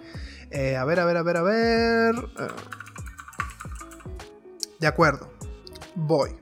Eh, 0.52 0.78
a 0.78 0.86
ver, 0.86 1.02
a 1.02 1.06
ver, 1.06 1.17
a 1.17 1.24
ver, 1.24 1.38
a 1.38 1.41
ver. 1.41 2.83
De 4.84 4.88
acuerdo, 4.88 5.30
voy. 5.96 6.36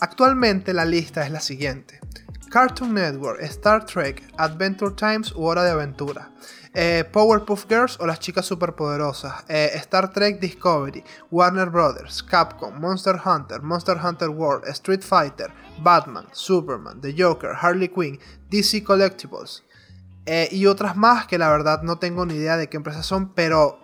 Actualmente 0.00 0.74
la 0.74 0.84
lista 0.84 1.24
es 1.24 1.30
la 1.30 1.38
siguiente. 1.38 2.00
Cartoon 2.50 2.92
Network, 2.92 3.40
Star 3.42 3.86
Trek, 3.86 4.24
Adventure 4.36 4.96
Times 4.96 5.30
u 5.30 5.44
Hora 5.44 5.62
de 5.62 5.70
Aventura. 5.70 6.32
Eh, 6.74 7.04
Powerpuff 7.12 7.66
Girls 7.68 8.00
o 8.00 8.06
las 8.06 8.18
chicas 8.18 8.46
superpoderosas, 8.46 9.44
eh, 9.46 9.70
Star 9.74 10.12
Trek 10.12 10.40
Discovery, 10.40 11.04
Warner 11.30 11.70
Brothers, 11.70 12.20
Capcom, 12.20 12.80
Monster 12.80 13.14
Hunter, 13.24 13.62
Monster 13.62 13.96
Hunter 14.04 14.30
World, 14.30 14.66
Street 14.66 15.02
Fighter, 15.02 15.52
Batman, 15.80 16.26
Superman, 16.32 17.00
The 17.00 17.14
Joker, 17.16 17.52
Harley 17.60 17.90
Quinn, 17.90 18.18
DC 18.50 18.82
Collectibles 18.82 19.62
eh, 20.26 20.48
y 20.50 20.66
otras 20.66 20.94
más 20.94 21.26
que 21.28 21.38
la 21.38 21.48
verdad 21.48 21.82
no 21.82 22.00
tengo 22.00 22.26
ni 22.26 22.34
idea 22.34 22.56
de 22.56 22.68
qué 22.68 22.76
empresas 22.76 23.06
son, 23.06 23.32
pero 23.34 23.78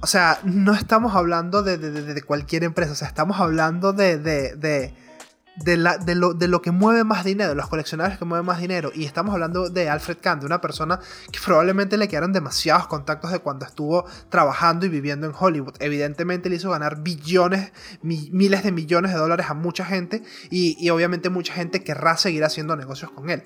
o 0.00 0.06
sea, 0.06 0.40
no 0.44 0.74
estamos 0.74 1.14
hablando 1.14 1.62
de, 1.62 2.22
cualquier 2.22 2.64
empresa, 2.64 2.92
o 2.92 2.94
sea, 2.94 3.08
estamos 3.08 3.40
hablando 3.40 3.92
de, 3.92 4.18
de, 4.18 5.76
lo, 5.76 6.34
de 6.34 6.48
lo 6.48 6.62
que 6.62 6.70
mueve 6.70 7.02
más 7.02 7.24
dinero, 7.24 7.54
los 7.54 7.68
coleccionables 7.68 8.16
que 8.18 8.24
mueven 8.24 8.46
más 8.46 8.60
dinero. 8.60 8.92
Y 8.94 9.04
estamos 9.04 9.34
hablando 9.34 9.70
de 9.70 9.88
Alfred 9.88 10.18
Kahn, 10.20 10.40
de 10.40 10.46
una 10.46 10.60
persona 10.60 11.00
que 11.32 11.40
probablemente 11.44 11.96
le 11.96 12.06
quedaron 12.06 12.32
demasiados 12.32 12.86
contactos 12.86 13.32
de 13.32 13.40
cuando 13.40 13.66
estuvo 13.66 14.04
trabajando 14.28 14.86
y 14.86 14.88
viviendo 14.88 15.26
en 15.26 15.32
Hollywood. 15.36 15.74
Evidentemente 15.80 16.48
le 16.48 16.56
hizo 16.56 16.70
ganar 16.70 17.02
billones, 17.02 17.72
miles 18.02 18.62
de 18.62 18.70
millones 18.70 19.12
de 19.12 19.18
dólares 19.18 19.46
a 19.48 19.54
mucha 19.54 19.84
gente 19.84 20.22
y, 20.48 20.76
y 20.78 20.90
obviamente 20.90 21.28
mucha 21.28 21.54
gente 21.54 21.82
querrá 21.82 22.16
seguir 22.16 22.44
haciendo 22.44 22.76
negocios 22.76 23.10
con 23.10 23.30
él. 23.30 23.42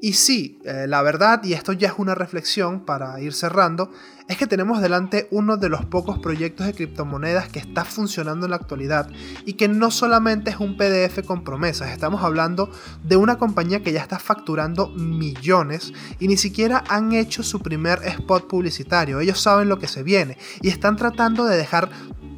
Y 0.00 0.12
sí, 0.12 0.60
eh, 0.64 0.86
la 0.88 1.02
verdad, 1.02 1.42
y 1.42 1.54
esto 1.54 1.72
ya 1.72 1.88
es 1.88 1.94
una 1.96 2.14
reflexión 2.14 2.84
para 2.84 3.20
ir 3.20 3.32
cerrando, 3.32 3.90
es 4.28 4.36
que 4.36 4.46
tenemos 4.46 4.80
delante 4.80 5.26
uno 5.32 5.56
de 5.56 5.68
los 5.68 5.86
pocos 5.86 6.18
proyectos 6.18 6.66
de 6.66 6.74
criptomonedas 6.74 7.48
que 7.48 7.58
está 7.58 7.84
funcionando 7.84 8.46
en 8.46 8.50
la 8.50 8.56
actualidad 8.56 9.10
y 9.44 9.54
que 9.54 9.66
no 9.66 9.90
solamente 9.90 10.50
es 10.50 10.60
un 10.60 10.76
PDF 10.76 11.24
con 11.26 11.42
promesas, 11.42 11.90
estamos 11.90 12.22
hablando 12.22 12.70
de 13.02 13.16
una 13.16 13.38
compañía 13.38 13.82
que 13.82 13.92
ya 13.92 14.02
está 14.02 14.18
facturando 14.18 14.90
millones 14.90 15.92
y 16.20 16.28
ni 16.28 16.36
siquiera 16.36 16.84
han 16.88 17.12
hecho 17.12 17.42
su 17.42 17.60
primer 17.60 18.00
spot 18.04 18.46
publicitario, 18.46 19.18
ellos 19.18 19.40
saben 19.40 19.68
lo 19.68 19.78
que 19.78 19.88
se 19.88 20.02
viene 20.02 20.36
y 20.60 20.68
están 20.68 20.96
tratando 20.96 21.44
de 21.44 21.56
dejar 21.56 21.88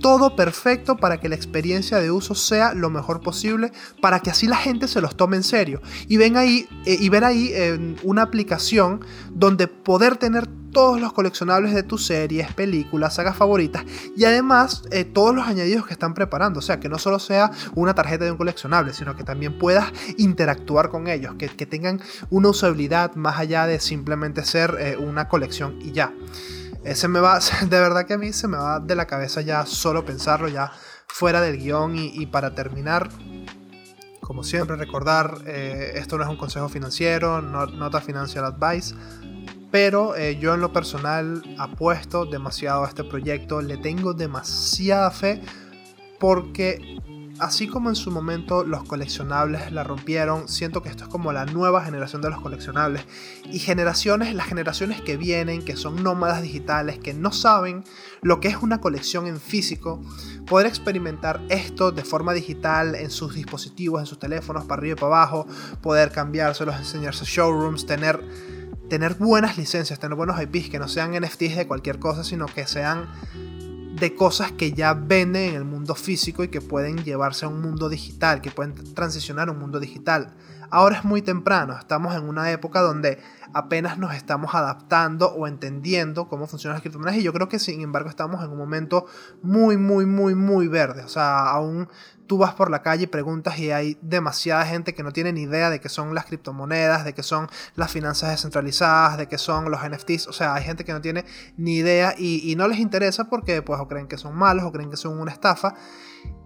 todo 0.00 0.34
perfecto 0.34 0.96
para 0.96 1.20
que 1.20 1.28
la 1.28 1.34
experiencia 1.36 1.98
de 1.98 2.10
uso 2.10 2.34
sea 2.34 2.74
lo 2.74 2.90
mejor 2.90 3.20
posible, 3.20 3.72
para 4.00 4.20
que 4.20 4.30
así 4.30 4.46
la 4.46 4.56
gente 4.56 4.88
se 4.88 5.00
los 5.00 5.16
tome 5.16 5.36
en 5.36 5.42
serio. 5.42 5.80
Y, 6.08 6.16
ven 6.16 6.36
ahí, 6.36 6.66
eh, 6.86 6.96
y 6.98 7.08
ver 7.08 7.24
ahí 7.24 7.50
eh, 7.52 7.96
una 8.02 8.22
aplicación 8.22 9.04
donde 9.30 9.68
poder 9.68 10.16
tener 10.16 10.46
todos 10.72 11.00
los 11.00 11.12
coleccionables 11.12 11.74
de 11.74 11.82
tus 11.82 12.06
series, 12.06 12.52
películas, 12.54 13.14
sagas 13.14 13.36
favoritas 13.36 13.84
y 14.16 14.24
además 14.24 14.84
eh, 14.92 15.04
todos 15.04 15.34
los 15.34 15.48
añadidos 15.48 15.84
que 15.84 15.92
están 15.92 16.14
preparando. 16.14 16.60
O 16.60 16.62
sea, 16.62 16.78
que 16.78 16.88
no 16.88 16.98
solo 16.98 17.18
sea 17.18 17.50
una 17.74 17.94
tarjeta 17.94 18.24
de 18.24 18.30
un 18.30 18.36
coleccionable, 18.36 18.92
sino 18.92 19.16
que 19.16 19.24
también 19.24 19.58
puedas 19.58 19.92
interactuar 20.16 20.88
con 20.88 21.08
ellos, 21.08 21.34
que, 21.36 21.48
tengan 21.70 22.00
una 22.30 22.48
usabilidad 22.48 23.14
más 23.14 23.38
allá 23.38 23.66
de 23.66 23.78
simplemente 23.80 24.44
ser 24.44 24.96
una 24.98 25.28
colección 25.28 25.78
y 25.80 25.92
ya. 25.92 26.12
Ese 26.84 27.08
me 27.08 27.20
va, 27.20 27.38
de 27.68 27.80
verdad 27.80 28.06
que 28.06 28.14
a 28.14 28.18
mí 28.18 28.32
se 28.32 28.48
me 28.48 28.56
va 28.56 28.80
de 28.80 28.94
la 28.94 29.06
cabeza 29.06 29.40
ya 29.40 29.66
solo 29.66 30.04
pensarlo, 30.04 30.48
ya 30.48 30.72
fuera 31.06 31.40
del 31.40 31.58
guion. 31.58 31.96
Y, 31.96 32.26
para 32.26 32.54
terminar, 32.54 33.10
como 34.20 34.42
siempre, 34.42 34.76
recordar, 34.76 35.42
eh, 35.46 35.92
esto 35.96 36.16
no 36.16 36.24
es 36.24 36.30
un 36.30 36.36
consejo 36.36 36.68
financiero, 36.68 37.42
no, 37.42 37.66
nota 37.66 38.00
financial 38.00 38.44
advice. 38.44 38.94
Pero 39.70 40.16
eh, 40.16 40.36
yo 40.36 40.54
en 40.54 40.60
lo 40.60 40.72
personal 40.72 41.42
apuesto 41.58 42.26
demasiado 42.26 42.84
a 42.84 42.88
este 42.88 43.04
proyecto, 43.04 43.60
le 43.60 43.76
tengo 43.76 44.14
demasiada 44.14 45.10
fe 45.12 45.40
porque 46.18 46.98
así 47.40 47.66
como 47.66 47.88
en 47.88 47.96
su 47.96 48.10
momento 48.10 48.64
los 48.64 48.84
coleccionables 48.84 49.72
la 49.72 49.82
rompieron, 49.82 50.48
siento 50.48 50.82
que 50.82 50.88
esto 50.88 51.04
es 51.04 51.08
como 51.08 51.32
la 51.32 51.46
nueva 51.46 51.84
generación 51.84 52.22
de 52.22 52.30
los 52.30 52.40
coleccionables. 52.40 53.04
Y 53.50 53.58
generaciones, 53.58 54.34
las 54.34 54.46
generaciones 54.46 55.00
que 55.00 55.16
vienen, 55.16 55.64
que 55.64 55.76
son 55.76 56.02
nómadas 56.02 56.42
digitales, 56.42 56.98
que 56.98 57.14
no 57.14 57.32
saben 57.32 57.82
lo 58.22 58.40
que 58.40 58.48
es 58.48 58.56
una 58.56 58.80
colección 58.80 59.26
en 59.26 59.40
físico, 59.40 60.02
poder 60.46 60.66
experimentar 60.66 61.40
esto 61.48 61.92
de 61.92 62.04
forma 62.04 62.34
digital 62.34 62.94
en 62.94 63.10
sus 63.10 63.34
dispositivos, 63.34 64.00
en 64.00 64.06
sus 64.06 64.18
teléfonos, 64.18 64.64
para 64.64 64.80
arriba 64.80 64.92
y 64.92 65.00
para 65.00 65.06
abajo, 65.06 65.46
poder 65.80 66.12
cambiárselos, 66.12 66.76
enseñarse 66.76 67.24
showrooms, 67.24 67.86
tener, 67.86 68.22
tener 68.88 69.14
buenas 69.14 69.56
licencias, 69.56 69.98
tener 69.98 70.16
buenos 70.16 70.40
IPs, 70.40 70.68
que 70.68 70.78
no 70.78 70.88
sean 70.88 71.12
NFTs 71.12 71.56
de 71.56 71.66
cualquier 71.66 71.98
cosa, 71.98 72.22
sino 72.22 72.46
que 72.46 72.66
sean 72.66 73.08
de 73.98 74.14
cosas 74.14 74.52
que 74.52 74.72
ya 74.72 74.94
venden 74.94 75.50
en 75.50 75.54
el 75.56 75.64
mundo 75.64 75.94
físico 75.94 76.44
y 76.44 76.48
que 76.48 76.60
pueden 76.60 77.04
llevarse 77.04 77.44
a 77.44 77.48
un 77.48 77.60
mundo 77.60 77.88
digital, 77.88 78.40
que 78.40 78.50
pueden 78.50 78.74
transicionar 78.94 79.48
a 79.48 79.52
un 79.52 79.58
mundo 79.58 79.80
digital. 79.80 80.34
Ahora 80.70 80.96
es 80.96 81.04
muy 81.04 81.22
temprano, 81.22 81.76
estamos 81.78 82.14
en 82.14 82.28
una 82.28 82.50
época 82.50 82.80
donde 82.80 83.18
apenas 83.52 83.98
nos 83.98 84.14
estamos 84.14 84.54
adaptando 84.54 85.28
o 85.32 85.46
entendiendo 85.46 86.28
cómo 86.28 86.46
funcionan 86.46 86.76
las 86.76 86.82
criptomonedas 86.82 87.18
y 87.18 87.22
yo 87.22 87.32
creo 87.32 87.48
que 87.48 87.58
sin 87.58 87.80
embargo 87.80 88.08
estamos 88.08 88.44
en 88.44 88.50
un 88.50 88.58
momento 88.58 89.06
muy, 89.42 89.76
muy, 89.76 90.06
muy, 90.06 90.34
muy 90.34 90.68
verde. 90.68 91.02
O 91.02 91.08
sea, 91.08 91.50
aún 91.50 91.88
tú 92.30 92.38
vas 92.38 92.54
por 92.54 92.70
la 92.70 92.82
calle 92.82 93.04
y 93.04 93.06
preguntas 93.08 93.58
y 93.58 93.72
hay 93.72 93.98
demasiada 94.02 94.64
gente 94.64 94.94
que 94.94 95.02
no 95.02 95.12
tiene 95.12 95.32
ni 95.32 95.42
idea 95.42 95.68
de 95.68 95.80
qué 95.80 95.88
son 95.88 96.14
las 96.14 96.26
criptomonedas, 96.26 97.04
de 97.04 97.12
qué 97.12 97.24
son 97.24 97.48
las 97.74 97.90
finanzas 97.90 98.30
descentralizadas, 98.30 99.18
de 99.18 99.26
qué 99.26 99.36
son 99.36 99.68
los 99.68 99.80
NFTs. 99.82 100.28
O 100.28 100.32
sea, 100.32 100.54
hay 100.54 100.62
gente 100.62 100.84
que 100.84 100.92
no 100.92 101.00
tiene 101.00 101.24
ni 101.56 101.78
idea 101.78 102.14
y, 102.16 102.54
no 102.56 102.68
les 102.68 102.78
interesa 102.78 103.24
porque 103.24 103.62
pues 103.62 103.80
o 103.80 103.88
creen 103.88 104.06
que 104.06 104.16
son 104.16 104.36
malos 104.36 104.64
o 104.64 104.70
creen 104.70 104.90
que 104.90 104.96
son 104.96 105.18
una 105.18 105.32
estafa. 105.32 105.74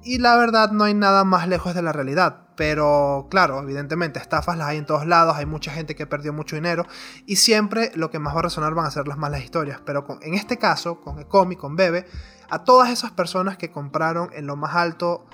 Y 0.02 0.18
la 0.18 0.36
verdad 0.36 0.70
no 0.70 0.84
hay 0.84 0.94
nada 0.94 1.24
más 1.24 1.48
lejos 1.48 1.74
de 1.74 1.82
la 1.82 1.92
realidad. 1.92 2.43
Pero 2.56 3.26
claro, 3.30 3.60
evidentemente 3.60 4.18
estafas 4.18 4.56
las 4.56 4.68
hay 4.68 4.78
en 4.78 4.86
todos 4.86 5.06
lados, 5.06 5.36
hay 5.36 5.46
mucha 5.46 5.72
gente 5.72 5.94
que 5.94 6.06
perdió 6.06 6.32
mucho 6.32 6.56
dinero 6.56 6.86
y 7.26 7.36
siempre 7.36 7.90
lo 7.94 8.10
que 8.10 8.18
más 8.18 8.34
va 8.34 8.40
a 8.40 8.42
resonar 8.44 8.74
van 8.74 8.86
a 8.86 8.90
ser 8.90 9.08
las 9.08 9.18
malas 9.18 9.42
historias. 9.42 9.80
Pero 9.84 10.06
en 10.22 10.34
este 10.34 10.58
caso, 10.58 11.00
con 11.00 11.18
Ecomi, 11.18 11.56
con 11.56 11.76
Bebe, 11.76 12.06
a 12.48 12.64
todas 12.64 12.90
esas 12.90 13.10
personas 13.10 13.56
que 13.56 13.70
compraron 13.70 14.30
en 14.32 14.46
lo 14.46 14.56
más 14.56 14.74
alto 14.74 15.26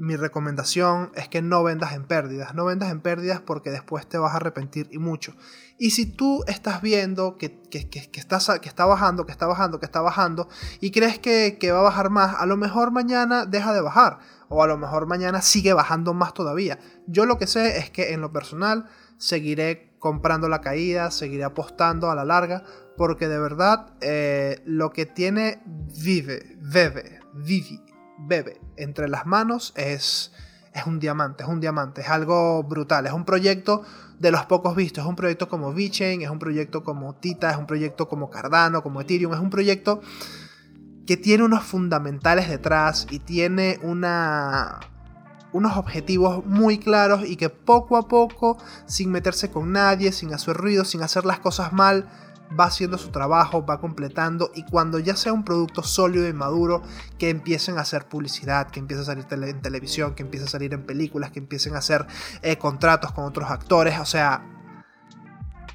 mi 0.00 0.16
recomendación 0.16 1.12
es 1.14 1.28
que 1.28 1.42
no 1.42 1.62
vendas 1.62 1.92
en 1.92 2.06
pérdidas. 2.06 2.54
No 2.54 2.64
vendas 2.64 2.90
en 2.90 3.02
pérdidas 3.02 3.42
porque 3.42 3.70
después 3.70 4.08
te 4.08 4.16
vas 4.16 4.32
a 4.32 4.36
arrepentir 4.36 4.88
y 4.90 4.98
mucho. 4.98 5.36
Y 5.78 5.90
si 5.90 6.06
tú 6.06 6.42
estás 6.46 6.80
viendo 6.80 7.36
que, 7.36 7.60
que, 7.60 7.86
estás, 8.14 8.50
que 8.62 8.68
está 8.70 8.86
bajando, 8.86 9.26
que 9.26 9.32
está 9.32 9.46
bajando, 9.46 9.78
que 9.78 9.84
está 9.84 10.00
bajando, 10.00 10.48
y 10.80 10.90
crees 10.90 11.18
que, 11.18 11.58
que 11.60 11.70
va 11.70 11.80
a 11.80 11.82
bajar 11.82 12.08
más, 12.08 12.34
a 12.40 12.46
lo 12.46 12.56
mejor 12.56 12.92
mañana 12.92 13.44
deja 13.44 13.74
de 13.74 13.82
bajar. 13.82 14.20
O 14.50 14.62
a 14.62 14.66
lo 14.66 14.76
mejor 14.76 15.06
mañana 15.06 15.40
sigue 15.40 15.72
bajando 15.72 16.12
más 16.12 16.34
todavía. 16.34 16.78
Yo 17.06 17.24
lo 17.24 17.38
que 17.38 17.46
sé 17.46 17.78
es 17.78 17.90
que 17.90 18.12
en 18.12 18.20
lo 18.20 18.32
personal 18.32 18.86
seguiré 19.16 19.94
comprando 19.98 20.48
la 20.48 20.60
caída, 20.60 21.10
seguiré 21.10 21.44
apostando 21.44 22.10
a 22.10 22.14
la 22.14 22.24
larga, 22.24 22.64
porque 22.96 23.28
de 23.28 23.38
verdad 23.38 23.94
eh, 24.02 24.60
lo 24.66 24.90
que 24.90 25.06
tiene 25.06 25.62
Vive, 25.66 26.56
Bebe, 26.60 27.20
Vivi 27.32 27.80
bebe 28.26 28.60
entre 28.76 29.08
las 29.08 29.26
manos 29.26 29.72
es, 29.76 30.32
es 30.74 30.86
un 30.86 30.98
diamante, 30.98 31.42
es 31.42 31.48
un 31.48 31.60
diamante, 31.60 32.02
es 32.02 32.08
algo 32.08 32.62
brutal, 32.62 33.06
es 33.06 33.12
un 33.12 33.24
proyecto 33.24 33.82
de 34.18 34.30
los 34.30 34.44
pocos 34.46 34.76
vistos, 34.76 35.04
es 35.04 35.08
un 35.08 35.16
proyecto 35.16 35.48
como 35.48 35.72
VeChain, 35.72 36.22
es 36.22 36.30
un 36.30 36.38
proyecto 36.38 36.84
como 36.84 37.14
Tita, 37.14 37.50
es 37.50 37.56
un 37.56 37.66
proyecto 37.66 38.08
como 38.08 38.30
Cardano, 38.30 38.82
como 38.82 39.00
Ethereum, 39.00 39.32
es 39.32 39.40
un 39.40 39.50
proyecto 39.50 40.02
que 41.06 41.16
tiene 41.16 41.44
unos 41.44 41.64
fundamentales 41.64 42.48
detrás 42.48 43.06
y 43.10 43.18
tiene 43.18 43.78
unos 43.82 45.76
objetivos 45.76 46.44
muy 46.46 46.78
claros 46.78 47.26
y 47.26 47.36
que 47.36 47.48
poco 47.48 47.96
a 47.96 48.08
poco, 48.08 48.58
sin 48.86 49.10
meterse 49.10 49.50
con 49.50 49.72
nadie, 49.72 50.12
sin 50.12 50.32
hacer 50.32 50.56
ruido, 50.56 50.84
sin 50.84 51.02
hacer 51.02 51.24
las 51.24 51.40
cosas 51.40 51.72
mal, 51.72 52.08
va 52.58 52.64
haciendo 52.64 52.98
su 52.98 53.10
trabajo, 53.10 53.64
va 53.64 53.80
completando 53.80 54.50
y 54.54 54.64
cuando 54.64 54.98
ya 54.98 55.16
sea 55.16 55.32
un 55.32 55.44
producto 55.44 55.82
sólido 55.82 56.28
y 56.28 56.32
maduro, 56.32 56.82
que 57.18 57.30
empiecen 57.30 57.78
a 57.78 57.82
hacer 57.82 58.08
publicidad, 58.08 58.70
que 58.70 58.80
empiece 58.80 59.02
a 59.02 59.06
salir 59.06 59.26
en 59.30 59.62
televisión, 59.62 60.14
que 60.14 60.22
empiece 60.22 60.46
a 60.46 60.48
salir 60.48 60.74
en 60.74 60.84
películas, 60.84 61.30
que 61.30 61.38
empiecen 61.38 61.74
a 61.74 61.78
hacer 61.78 62.06
eh, 62.42 62.56
contratos 62.56 63.12
con 63.12 63.24
otros 63.24 63.50
actores, 63.50 63.98
o 63.98 64.04
sea, 64.04 64.59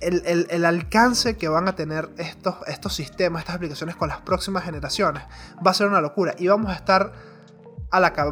el, 0.05 0.65
alcance 0.65 1.37
que 1.37 1.47
van 1.47 1.67
a 1.67 1.75
tener 1.75 2.09
estos, 2.17 2.93
sistemas, 2.93 3.41
estas 3.41 3.55
aplicaciones 3.55 3.95
con 3.95 4.09
las 4.09 4.19
próximas 4.21 4.63
generaciones 4.63 5.23
va 5.65 5.71
a 5.71 5.73
ser 5.73 5.87
una 5.87 6.01
locura. 6.01 6.35
Y 6.37 6.47
vamos 6.47 6.71
a 6.71 6.75
estar 6.75 7.13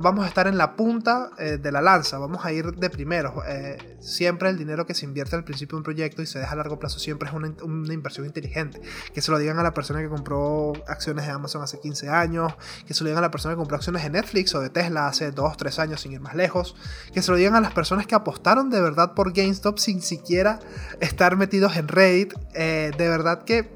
vamos 0.02 0.26
a 0.26 0.28
estar 0.28 0.48
en 0.48 0.58
la 0.58 0.76
punta 0.76 1.32
eh, 1.38 1.58
de 1.58 1.72
la 1.72 1.82
lanza, 1.82 2.18
vamos 2.18 2.46
a 2.46 2.52
ir 2.52 2.74
de 2.74 2.90
primero. 2.90 3.44
Eh, 3.48 3.98
siempre 4.00 4.50
el 4.50 4.58
dinero 4.58 4.86
que 4.86 4.94
se 4.94 5.06
invierte 5.06 5.36
al 5.36 5.44
principio 5.44 5.76
de 5.76 5.80
un 5.80 5.84
proyecto 5.84 6.22
y 6.22 6.26
se 6.26 6.40
deja 6.40 6.52
a 6.52 6.56
largo 6.56 6.80
plazo 6.80 7.00
siempre 7.00 7.30
es 7.30 7.36
una, 7.36 7.48
inversión 7.94 8.26
inteligente. 8.26 8.82
Que 9.14 9.22
se 9.22 9.32
lo 9.32 9.38
digan 9.38 9.60
a 9.60 9.64
la 9.64 9.74
persona 9.74 10.02
que 10.02 10.10
compró 10.10 10.74
acciones 10.88 11.26
de 11.26 11.32
Amazon 11.32 11.62
hace 11.62 11.80
15 11.80 12.10
años, 12.10 12.54
que 12.86 12.94
se 12.94 13.04
lo 13.04 13.10
digan 13.10 13.24
a 13.24 13.28
la 13.28 13.32
persona 13.32 13.54
que 13.54 13.60
compró 13.60 13.78
acciones 13.78 14.04
de 14.04 14.10
Netflix 14.10 14.54
o 14.56 14.60
de 14.60 14.70
Tesla 14.70 15.08
hace 15.08 15.32
2, 15.32 15.58
3 15.58 15.80
años 15.80 16.02
sin 16.02 16.12
ir 16.12 16.20
más 16.20 16.36
lejos, 16.36 16.76
que 17.14 17.22
se 17.22 17.32
lo 17.32 17.38
digan 17.38 17.56
a 17.56 17.62
las 17.62 17.74
personas 17.74 18.08
que 18.08 18.16
apostaron 18.16 18.70
de 18.70 18.82
verdad 18.82 19.14
por 19.14 19.34
GameStop 19.34 19.78
sin 19.78 20.02
siquiera 20.02 20.60
estar 21.00 21.38
metidos 21.38 21.76
en 21.78 21.88
Reddit. 21.88 22.34
Eh, 22.54 22.92
de 22.98 23.10
verdad 23.10 23.44
que 23.44 23.72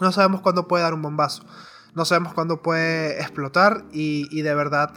no 0.00 0.12
sabemos 0.12 0.40
cuándo 0.40 0.68
puede 0.68 0.84
dar 0.84 0.94
un 0.94 1.02
bombazo 1.02 1.42
no 1.98 2.06
sabemos 2.06 2.32
cuándo 2.32 2.62
puede 2.62 3.20
explotar 3.20 3.84
y, 3.92 4.40
de 4.40 4.54
verdad 4.54 4.94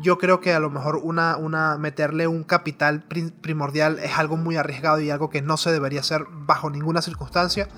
yo 0.00 0.16
creo 0.16 0.40
que 0.40 0.54
a 0.54 0.60
lo 0.60 0.70
mejor 0.70 0.96
una, 0.96 1.36
una 1.36 1.76
meterle 1.76 2.26
un 2.26 2.42
capital 2.42 3.04
primordial 3.42 3.98
es 3.98 4.16
algo 4.16 4.38
muy 4.38 4.56
arriesgado 4.56 4.98
y 5.00 5.10
algo 5.10 5.28
que 5.28 5.42
no 5.42 5.58
se 5.58 5.72
debería 5.72 6.00
hacer 6.00 6.24
bajo 6.30 6.70
ninguna 6.70 7.02
circunstancia. 7.02 7.68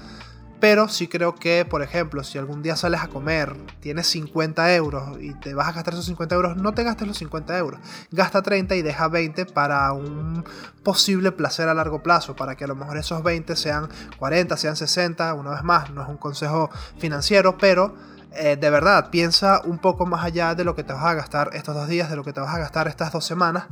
Pero 0.61 0.89
sí 0.89 1.07
creo 1.07 1.35
que, 1.35 1.67
por 1.69 1.83
ejemplo, 1.83 2.25
si 2.25 2.39
algún 2.39 2.63
día 2.63 2.77
sales 2.77 3.03
a 3.03 3.09
comer, 3.09 3.55
tienes 3.81 4.07
50 4.07 4.75
euros 4.75 5.21
y 5.21 5.35
te 5.35 5.53
vas 5.53 5.69
a 5.69 5.73
gastar 5.73 5.95
esos 5.95 6.07
50 6.07 6.35
euros, 6.35 6.57
no 6.57 6.73
te 6.73 6.83
gastes 6.83 7.07
los 7.07 7.19
50 7.19 7.59
euros. 7.59 7.81
Gasta 8.11 8.41
30 8.41 8.75
y 8.77 8.83
deja 8.83 9.09
20 9.09 9.47
para 9.47 9.93
un 9.93 10.45
posible 10.83 11.33
placer 11.33 11.69
a 11.69 11.75
largo 11.75 12.03
plazo, 12.03 12.37
para 12.37 12.57
que 12.57 12.65
a 12.65 12.69
lo 12.69 12.75
mejor 12.75 12.97
esos 12.97 13.23
20 13.23 13.55
sean 13.55 13.89
40, 14.19 14.57
sean 14.57 14.77
60. 14.77 15.35
Una 15.35 15.51
vez 15.51 15.63
más, 15.63 15.91
no 15.91 16.03
es 16.03 16.09
un 16.09 16.17
consejo 16.17 16.71
financiero, 16.99 17.59
pero 17.59 17.95
eh, 18.33 18.57
de 18.57 18.71
verdad, 18.71 19.09
piensa 19.11 19.63
un 19.65 19.79
poco 19.79 20.05
más 20.05 20.25
allá 20.25 20.55
de 20.55 20.65
lo 20.65 20.75
que 20.75 20.85
te 20.85 20.93
vas 20.93 21.05
a 21.05 21.15
gastar 21.15 21.51
estos 21.55 21.75
dos 21.75 21.89
días, 21.89 22.11
de 22.11 22.17
lo 22.17 22.25
que 22.25 22.33
te 22.33 22.41
vas 22.41 22.55
a 22.55 22.59
gastar 22.59 22.87
estas 22.87 23.13
dos 23.13 23.25
semanas, 23.25 23.65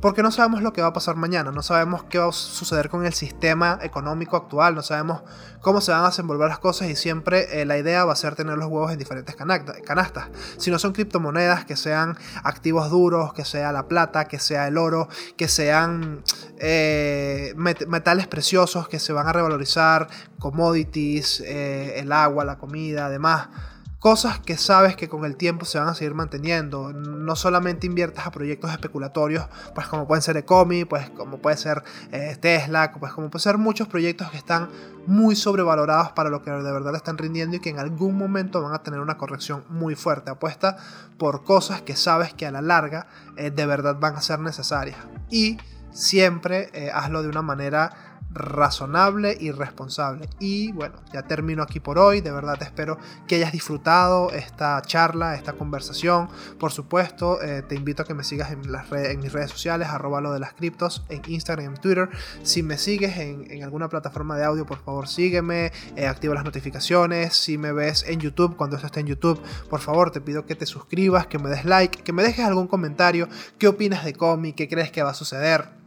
porque 0.00 0.22
no 0.22 0.32
sabemos 0.32 0.62
lo 0.62 0.72
que 0.72 0.82
va 0.82 0.88
a 0.88 0.92
pasar 0.92 1.14
mañana, 1.14 1.52
no 1.52 1.62
sabemos 1.62 2.02
qué 2.04 2.18
va 2.18 2.28
a 2.28 2.32
suceder 2.32 2.88
con 2.88 3.06
el 3.06 3.12
sistema 3.12 3.78
económico 3.82 4.36
actual, 4.36 4.74
no 4.74 4.82
sabemos 4.82 5.22
cómo 5.60 5.80
se 5.80 5.92
van 5.92 6.02
a 6.02 6.06
desenvolver 6.06 6.48
las 6.48 6.58
cosas 6.58 6.88
y 6.88 6.96
siempre 6.96 7.60
eh, 7.60 7.64
la 7.64 7.78
idea 7.78 8.04
va 8.04 8.12
a 8.12 8.16
ser 8.16 8.34
tener 8.34 8.58
los 8.58 8.68
huevos 8.68 8.90
en 8.90 8.98
diferentes 8.98 9.36
canastas. 9.36 10.28
Si 10.56 10.70
no 10.70 10.78
son 10.78 10.92
criptomonedas, 10.92 11.64
que 11.64 11.76
sean 11.76 12.16
activos 12.42 12.90
duros, 12.90 13.34
que 13.34 13.44
sea 13.44 13.72
la 13.72 13.86
plata, 13.86 14.24
que 14.24 14.40
sea 14.40 14.66
el 14.66 14.78
oro, 14.78 15.08
que 15.36 15.48
sean 15.48 16.24
eh, 16.58 17.54
metales 17.56 18.26
preciosos 18.26 18.88
que 18.88 18.98
se 18.98 19.12
van 19.12 19.28
a 19.28 19.32
revalorizar, 19.32 20.08
commodities, 20.38 21.40
el 21.40 22.10
agua, 22.10 22.44
la 22.44 22.58
comida, 22.58 23.06
además 23.06 23.48
cosas 23.98 24.38
que 24.38 24.56
sabes 24.56 24.96
que 24.96 25.08
con 25.08 25.24
el 25.24 25.36
tiempo 25.36 25.64
se 25.64 25.78
van 25.78 25.88
a 25.88 25.94
seguir 25.94 26.14
manteniendo. 26.14 26.92
No 26.92 27.34
solamente 27.36 27.86
inviertas 27.86 28.26
a 28.26 28.30
proyectos 28.30 28.70
especulatorios, 28.70 29.46
pues 29.74 29.86
como 29.88 30.06
pueden 30.06 30.22
ser 30.22 30.36
Ecomi, 30.36 30.84
pues 30.84 31.10
como 31.10 31.38
puede 31.38 31.56
ser 31.56 31.82
eh, 32.12 32.36
Tesla, 32.40 32.92
pues 32.98 33.12
como 33.12 33.28
pueden 33.30 33.42
ser 33.42 33.58
muchos 33.58 33.88
proyectos 33.88 34.30
que 34.30 34.36
están 34.36 34.68
muy 35.06 35.34
sobrevalorados 35.34 36.12
para 36.12 36.30
lo 36.30 36.42
que 36.42 36.50
de 36.50 36.72
verdad 36.72 36.94
están 36.94 37.18
rindiendo 37.18 37.56
y 37.56 37.60
que 37.60 37.70
en 37.70 37.78
algún 37.78 38.16
momento 38.16 38.62
van 38.62 38.74
a 38.74 38.82
tener 38.82 39.00
una 39.00 39.16
corrección 39.16 39.64
muy 39.68 39.94
fuerte. 39.94 40.30
Apuesta 40.30 40.76
por 41.18 41.44
cosas 41.44 41.82
que 41.82 41.96
sabes 41.96 42.32
que 42.34 42.46
a 42.46 42.52
la 42.52 42.62
larga 42.62 43.08
eh, 43.36 43.50
de 43.50 43.66
verdad 43.66 43.96
van 43.98 44.16
a 44.16 44.20
ser 44.20 44.38
necesarias. 44.38 44.98
Y 45.30 45.58
siempre 45.90 46.70
eh, 46.72 46.90
hazlo 46.94 47.22
de 47.22 47.28
una 47.28 47.42
manera 47.42 48.07
razonable 48.38 49.36
y 49.38 49.50
responsable. 49.50 50.28
Y 50.38 50.72
bueno, 50.72 50.96
ya 51.12 51.22
termino 51.22 51.62
aquí 51.62 51.80
por 51.80 51.98
hoy. 51.98 52.20
De 52.20 52.30
verdad 52.30 52.56
espero 52.62 52.98
que 53.26 53.36
hayas 53.36 53.52
disfrutado 53.52 54.30
esta 54.30 54.80
charla, 54.82 55.34
esta 55.34 55.52
conversación. 55.52 56.28
Por 56.58 56.72
supuesto, 56.72 57.42
eh, 57.42 57.62
te 57.62 57.74
invito 57.74 58.02
a 58.02 58.06
que 58.06 58.14
me 58.14 58.24
sigas 58.24 58.52
en, 58.52 58.72
las 58.72 58.90
en 58.92 59.20
mis 59.20 59.32
redes 59.32 59.50
sociales, 59.50 59.88
arroba 59.88 60.20
lo 60.20 60.32
de 60.32 60.40
las 60.40 60.54
criptos, 60.54 61.04
en 61.08 61.22
Instagram 61.26 61.74
en 61.74 61.80
Twitter. 61.80 62.08
Si 62.42 62.62
me 62.62 62.78
sigues 62.78 63.16
en, 63.18 63.62
alguna 63.62 63.88
plataforma 63.88 64.36
de 64.36 64.44
audio, 64.44 64.64
por 64.64 64.78
favor 64.78 65.08
sígueme, 65.08 65.72
eh, 65.96 66.06
activa 66.06 66.34
las 66.34 66.44
notificaciones. 66.44 67.34
Si 67.34 67.58
me 67.58 67.72
ves 67.72 68.04
en 68.06 68.20
YouTube, 68.20 68.56
cuando 68.56 68.76
esto 68.76 68.86
esté 68.86 69.00
en 69.00 69.06
YouTube, 69.06 69.40
por 69.68 69.80
favor 69.80 70.10
te 70.10 70.20
pido 70.20 70.46
que 70.46 70.54
te 70.54 70.66
suscribas, 70.66 71.26
que 71.26 71.38
me 71.38 71.50
des 71.50 71.64
like, 71.64 72.02
que 72.02 72.12
me 72.12 72.22
dejes 72.22 72.44
algún 72.44 72.68
comentario. 72.68 73.28
¿Qué 73.58 73.68
opinas 73.68 74.04
de 74.04 74.14
cómic? 74.14 74.54
¿Qué 74.56 74.68
crees 74.68 74.90
que 74.90 75.02
va 75.02 75.10
a 75.10 75.14
suceder? 75.14 75.77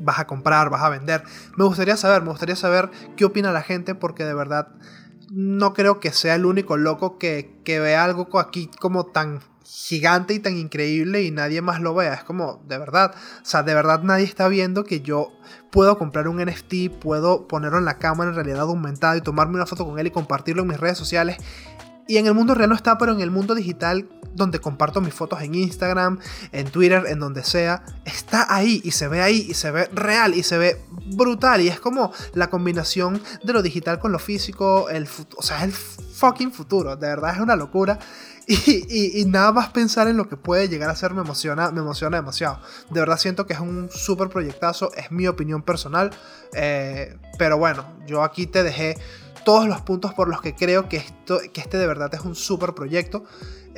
Vas 0.00 0.18
a 0.18 0.26
comprar, 0.26 0.70
vas 0.70 0.82
a 0.82 0.88
vender. 0.88 1.22
Me 1.56 1.64
gustaría 1.64 1.96
saber, 1.96 2.22
me 2.22 2.30
gustaría 2.30 2.56
saber 2.56 2.90
qué 3.16 3.24
opina 3.24 3.52
la 3.52 3.62
gente 3.62 3.94
porque 3.94 4.24
de 4.24 4.34
verdad 4.34 4.68
no 5.30 5.74
creo 5.74 6.00
que 6.00 6.12
sea 6.12 6.34
el 6.34 6.46
único 6.46 6.76
loco 6.76 7.18
que, 7.18 7.56
que 7.64 7.80
vea 7.80 8.04
algo 8.04 8.38
aquí 8.38 8.70
como 8.80 9.06
tan 9.06 9.40
gigante 9.68 10.32
y 10.32 10.38
tan 10.38 10.56
increíble 10.56 11.22
y 11.22 11.30
nadie 11.30 11.60
más 11.60 11.80
lo 11.80 11.94
vea. 11.94 12.14
Es 12.14 12.24
como, 12.24 12.62
de 12.68 12.78
verdad, 12.78 13.14
o 13.14 13.44
sea, 13.44 13.62
de 13.62 13.74
verdad 13.74 14.02
nadie 14.02 14.24
está 14.24 14.48
viendo 14.48 14.84
que 14.84 15.00
yo 15.00 15.32
puedo 15.70 15.98
comprar 15.98 16.28
un 16.28 16.42
NFT, 16.42 16.90
puedo 17.00 17.48
ponerlo 17.48 17.78
en 17.78 17.84
la 17.84 17.98
cámara 17.98 18.30
en 18.30 18.36
realidad 18.36 18.60
aumentada 18.60 19.16
y 19.16 19.20
tomarme 19.20 19.56
una 19.56 19.66
foto 19.66 19.84
con 19.84 19.98
él 19.98 20.06
y 20.06 20.10
compartirlo 20.10 20.62
en 20.62 20.68
mis 20.68 20.80
redes 20.80 20.98
sociales. 20.98 21.38
Y 22.08 22.18
en 22.18 22.26
el 22.26 22.34
mundo 22.34 22.54
real 22.54 22.70
no 22.70 22.76
está, 22.76 22.98
pero 22.98 23.12
en 23.12 23.20
el 23.20 23.30
mundo 23.30 23.54
digital 23.54 24.08
donde 24.34 24.60
comparto 24.60 25.00
mis 25.00 25.14
fotos 25.14 25.40
en 25.42 25.54
Instagram, 25.54 26.18
en 26.52 26.70
Twitter, 26.70 27.04
en 27.08 27.18
donde 27.18 27.42
sea, 27.42 27.84
está 28.04 28.54
ahí 28.54 28.82
y 28.84 28.90
se 28.90 29.08
ve 29.08 29.22
ahí 29.22 29.46
y 29.48 29.54
se 29.54 29.70
ve 29.70 29.88
real 29.94 30.34
y 30.34 30.42
se 30.42 30.58
ve 30.58 30.80
brutal 31.14 31.62
y 31.62 31.68
es 31.68 31.80
como 31.80 32.12
la 32.34 32.50
combinación 32.50 33.22
de 33.42 33.52
lo 33.54 33.62
digital 33.62 33.98
con 33.98 34.12
lo 34.12 34.18
físico, 34.18 34.90
el 34.90 35.08
o 35.36 35.42
sea, 35.42 35.58
es 35.58 35.64
el 35.64 35.72
fucking 35.72 36.52
futuro, 36.52 36.96
de 36.96 37.08
verdad 37.08 37.34
es 37.34 37.40
una 37.40 37.56
locura 37.56 37.98
Y, 38.46 39.24
nada 39.26 39.50
más 39.52 39.70
pensar 39.70 40.06
en 40.08 40.16
lo 40.16 40.28
que 40.28 40.36
puede 40.36 40.68
llegar 40.68 40.88
a 40.88 40.94
ser 40.94 41.12
me 41.12 41.22
emociona, 41.22 41.70
me 41.72 41.80
emociona 41.80 42.18
demasiado. 42.18 42.60
De 42.90 43.00
verdad 43.00 43.18
siento 43.18 43.46
que 43.46 43.54
es 43.54 43.60
un 43.60 43.90
súper 43.90 44.28
proyectazo, 44.28 44.92
es 44.94 45.10
mi 45.10 45.26
opinión 45.26 45.62
personal. 45.62 46.10
Eh, 46.54 47.16
pero 47.38 47.58
bueno, 47.58 47.84
yo 48.06 48.22
aquí 48.22 48.46
te 48.46 48.62
dejé 48.62 48.96
todos 49.46 49.68
los 49.68 49.80
puntos 49.80 50.12
por 50.12 50.28
los 50.28 50.42
que 50.42 50.56
creo 50.56 50.88
que, 50.88 50.96
esto, 50.96 51.38
que 51.52 51.60
este 51.60 51.78
de 51.78 51.86
verdad 51.86 52.12
es 52.12 52.22
un 52.22 52.34
súper 52.34 52.74
proyecto. 52.74 53.22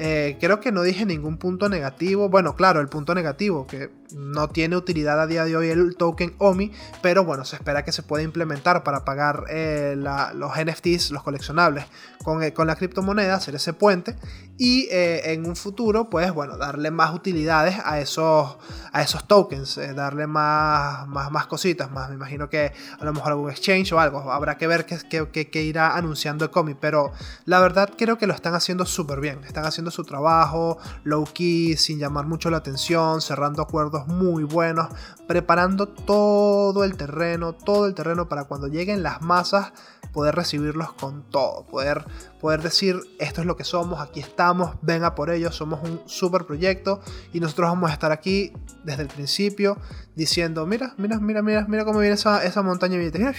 Eh, 0.00 0.36
creo 0.40 0.60
que 0.60 0.70
no 0.70 0.82
dije 0.82 1.04
ningún 1.04 1.38
punto 1.38 1.68
negativo. 1.68 2.28
Bueno, 2.28 2.54
claro, 2.54 2.80
el 2.80 2.86
punto 2.86 3.16
negativo, 3.16 3.66
que 3.66 3.90
no 4.14 4.48
tiene 4.48 4.76
utilidad 4.76 5.20
a 5.20 5.26
día 5.26 5.44
de 5.44 5.56
hoy 5.56 5.70
el 5.70 5.96
token 5.96 6.36
OMI, 6.38 6.70
pero 7.02 7.24
bueno, 7.24 7.44
se 7.44 7.56
espera 7.56 7.84
que 7.84 7.90
se 7.90 8.04
pueda 8.04 8.22
implementar 8.22 8.84
para 8.84 9.04
pagar 9.04 9.44
eh, 9.50 9.96
los 9.96 10.52
NFTs, 10.56 11.10
los 11.10 11.24
coleccionables, 11.24 11.84
con, 12.22 12.44
eh, 12.44 12.52
con, 12.52 12.68
la 12.68 12.76
criptomoneda, 12.76 13.34
hacer 13.34 13.56
ese 13.56 13.72
puente 13.72 14.14
y 14.56 14.88
en 14.90 15.46
un 15.46 15.56
futuro, 15.56 16.08
pues 16.10 16.32
bueno, 16.32 16.56
darle 16.56 16.90
más 16.90 17.14
utilidades 17.14 17.76
a 17.84 18.00
esos, 18.00 18.56
a 18.92 19.02
esos 19.02 19.26
tokens, 19.28 19.80
darle 19.94 20.26
más, 20.26 21.06
más, 21.08 21.30
más 21.30 21.46
cositas, 21.46 21.90
más. 21.90 22.08
Me 22.08 22.14
imagino 22.14 22.48
que 22.48 22.72
a 22.98 23.04
lo 23.04 23.12
mejor 23.12 23.32
algún 23.32 23.50
exchange 23.50 23.92
o 23.92 24.00
algo, 24.00 24.32
habrá 24.32 24.56
que 24.58 24.66
ver 24.66 24.86
qué, 24.86 25.28
qué, 25.30 25.62
irá 25.62 25.96
anunciando 25.96 26.44
Ecomi, 26.44 26.74
pero 26.74 27.12
la 27.44 27.60
verdad 27.60 27.90
creo 27.96 28.18
que 28.18 28.26
lo 28.26 28.34
están 28.34 28.54
haciendo 28.54 28.86
súper 28.86 29.20
bien, 29.20 29.44
están 29.44 29.64
haciendo 29.64 29.87
su 29.90 30.04
trabajo, 30.04 30.78
low 31.04 31.24
key, 31.32 31.76
sin 31.76 31.98
llamar 31.98 32.26
mucho 32.26 32.50
la 32.50 32.58
atención, 32.58 33.20
cerrando 33.20 33.62
acuerdos 33.62 34.06
muy 34.06 34.44
buenos, 34.44 34.88
preparando 35.26 35.88
todo 35.88 36.84
el 36.84 36.96
terreno, 36.96 37.52
todo 37.52 37.86
el 37.86 37.94
terreno 37.94 38.28
para 38.28 38.44
cuando 38.44 38.68
lleguen 38.68 39.02
las 39.02 39.22
masas 39.22 39.72
poder 40.12 40.34
recibirlos 40.34 40.92
con 40.94 41.22
todo, 41.30 41.66
poder, 41.66 42.04
poder 42.40 42.62
decir 42.62 42.96
esto 43.18 43.40
es 43.40 43.46
lo 43.46 43.56
que 43.56 43.64
somos, 43.64 44.00
aquí 44.00 44.20
estamos, 44.20 44.76
venga 44.82 45.14
por 45.14 45.30
ello, 45.30 45.52
somos 45.52 45.80
un 45.82 46.00
super 46.06 46.44
proyecto 46.44 47.00
y 47.32 47.40
nosotros 47.40 47.68
vamos 47.68 47.90
a 47.90 47.92
estar 47.92 48.10
aquí 48.10 48.52
desde 48.84 49.02
el 49.02 49.08
principio 49.08 49.76
diciendo, 50.16 50.66
mira, 50.66 50.94
mira, 50.96 51.18
mira, 51.20 51.42
mira, 51.42 51.66
mira 51.68 51.84
cómo 51.84 52.00
viene 52.00 52.14
esa, 52.14 52.44
esa 52.44 52.62
montaña 52.62 52.96
de 52.98 53.34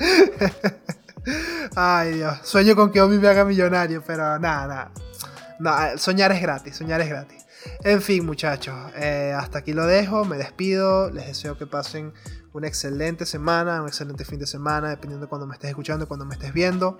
Ay 1.76 2.14
Dios, 2.14 2.38
sueño 2.42 2.74
con 2.74 2.90
que 2.90 3.00
Omi 3.00 3.18
me 3.18 3.28
haga 3.28 3.44
millonario, 3.44 4.02
pero 4.06 4.38
nada, 4.38 4.92
nada. 5.58 5.98
soñar 5.98 6.32
es 6.32 6.40
gratis, 6.40 6.76
soñar 6.76 7.00
es 7.00 7.08
gratis. 7.08 7.44
En 7.84 8.00
fin, 8.00 8.24
muchachos, 8.24 8.74
eh, 8.96 9.34
hasta 9.36 9.58
aquí 9.58 9.72
lo 9.72 9.86
dejo, 9.86 10.24
me 10.24 10.38
despido, 10.38 11.10
les 11.10 11.26
deseo 11.26 11.58
que 11.58 11.66
pasen 11.66 12.12
una 12.52 12.66
excelente 12.66 13.26
semana, 13.26 13.82
un 13.82 13.88
excelente 13.88 14.24
fin 14.24 14.38
de 14.38 14.46
semana, 14.46 14.88
dependiendo 14.88 15.26
de 15.26 15.28
cuando 15.28 15.46
me 15.46 15.54
estés 15.54 15.70
escuchando, 15.70 16.08
cuando 16.08 16.24
me 16.24 16.34
estés 16.34 16.52
viendo. 16.52 16.98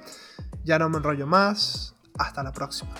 Ya 0.64 0.78
no 0.78 0.88
me 0.88 0.98
enrollo 0.98 1.26
más, 1.26 1.94
hasta 2.18 2.42
la 2.42 2.52
próxima. 2.52 2.94